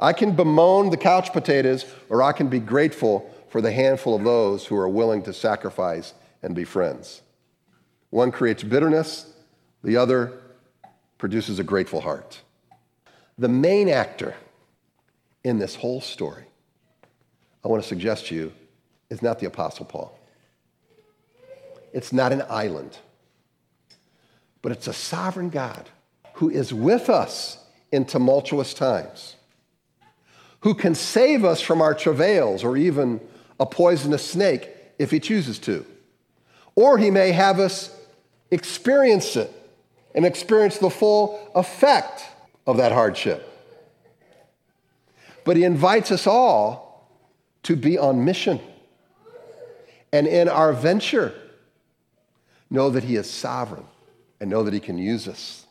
I 0.00 0.12
can 0.12 0.34
bemoan 0.34 0.90
the 0.90 0.96
couch 0.96 1.32
potatoes, 1.32 1.84
or 2.08 2.22
I 2.22 2.32
can 2.32 2.48
be 2.48 2.58
grateful 2.58 3.32
for 3.50 3.60
the 3.60 3.70
handful 3.70 4.14
of 4.14 4.24
those 4.24 4.64
who 4.66 4.76
are 4.76 4.88
willing 4.88 5.22
to 5.24 5.32
sacrifice 5.32 6.14
and 6.42 6.54
be 6.54 6.64
friends. 6.64 7.22
One 8.08 8.32
creates 8.32 8.62
bitterness, 8.62 9.32
the 9.84 9.96
other 9.96 10.39
produces 11.20 11.58
a 11.58 11.62
grateful 11.62 12.00
heart. 12.00 12.40
The 13.36 13.48
main 13.48 13.90
actor 13.90 14.34
in 15.44 15.58
this 15.58 15.74
whole 15.74 16.00
story, 16.00 16.44
I 17.62 17.68
want 17.68 17.82
to 17.82 17.88
suggest 17.88 18.28
to 18.28 18.34
you, 18.34 18.52
is 19.10 19.20
not 19.20 19.38
the 19.38 19.46
Apostle 19.46 19.84
Paul. 19.84 20.18
It's 21.92 22.10
not 22.10 22.32
an 22.32 22.42
island, 22.48 22.96
but 24.62 24.72
it's 24.72 24.86
a 24.86 24.94
sovereign 24.94 25.50
God 25.50 25.90
who 26.34 26.48
is 26.48 26.72
with 26.72 27.10
us 27.10 27.62
in 27.92 28.06
tumultuous 28.06 28.72
times, 28.72 29.36
who 30.60 30.72
can 30.72 30.94
save 30.94 31.44
us 31.44 31.60
from 31.60 31.82
our 31.82 31.94
travails 31.94 32.64
or 32.64 32.78
even 32.78 33.20
a 33.58 33.66
poisonous 33.66 34.26
snake 34.26 34.70
if 34.98 35.10
he 35.10 35.20
chooses 35.20 35.58
to. 35.58 35.84
Or 36.76 36.96
he 36.96 37.10
may 37.10 37.32
have 37.32 37.60
us 37.60 37.94
experience 38.50 39.36
it 39.36 39.54
and 40.14 40.24
experience 40.24 40.78
the 40.78 40.90
full 40.90 41.50
effect 41.54 42.24
of 42.66 42.76
that 42.78 42.92
hardship. 42.92 43.46
But 45.44 45.56
he 45.56 45.64
invites 45.64 46.10
us 46.10 46.26
all 46.26 47.08
to 47.64 47.76
be 47.76 47.98
on 47.98 48.24
mission. 48.24 48.60
And 50.12 50.26
in 50.26 50.48
our 50.48 50.72
venture, 50.72 51.34
know 52.70 52.90
that 52.90 53.04
he 53.04 53.16
is 53.16 53.28
sovereign 53.28 53.84
and 54.40 54.48
know 54.48 54.62
that 54.62 54.74
he 54.74 54.80
can 54.80 54.98
use 54.98 55.28
us 55.28 55.66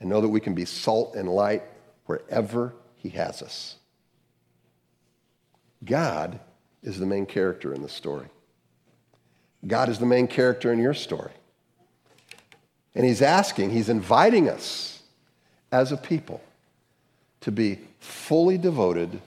and 0.00 0.08
know 0.08 0.20
that 0.20 0.28
we 0.28 0.40
can 0.40 0.54
be 0.54 0.64
salt 0.64 1.14
and 1.14 1.28
light 1.28 1.62
wherever 2.06 2.74
he 2.96 3.10
has 3.10 3.42
us. 3.42 3.76
God 5.84 6.40
is 6.82 6.98
the 6.98 7.06
main 7.06 7.26
character 7.26 7.72
in 7.72 7.82
the 7.82 7.88
story. 7.88 8.26
God 9.66 9.88
is 9.88 9.98
the 9.98 10.06
main 10.06 10.26
character 10.26 10.72
in 10.72 10.78
your 10.78 10.94
story. 10.94 11.32
And 12.98 13.06
he's 13.06 13.22
asking, 13.22 13.70
he's 13.70 13.88
inviting 13.88 14.48
us 14.48 15.04
as 15.70 15.92
a 15.92 15.96
people 15.96 16.42
to 17.42 17.52
be 17.52 17.78
fully 18.00 18.58
devoted, 18.58 19.20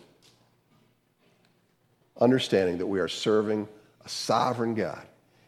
understanding 2.19 2.79
that 2.79 2.88
we 2.88 2.99
are 2.99 3.07
serving 3.07 3.69
a 4.03 4.10
sovereign 4.10 4.75
God. 4.75 5.01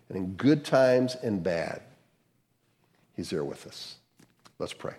And 0.07 0.17
in 0.17 0.35
good 0.35 0.63
times 0.63 1.15
and 1.21 1.43
bad, 1.43 1.81
he's 3.17 3.29
there 3.29 3.43
with 3.43 3.67
us. 3.67 3.97
Let's 4.57 4.71
pray. 4.71 4.93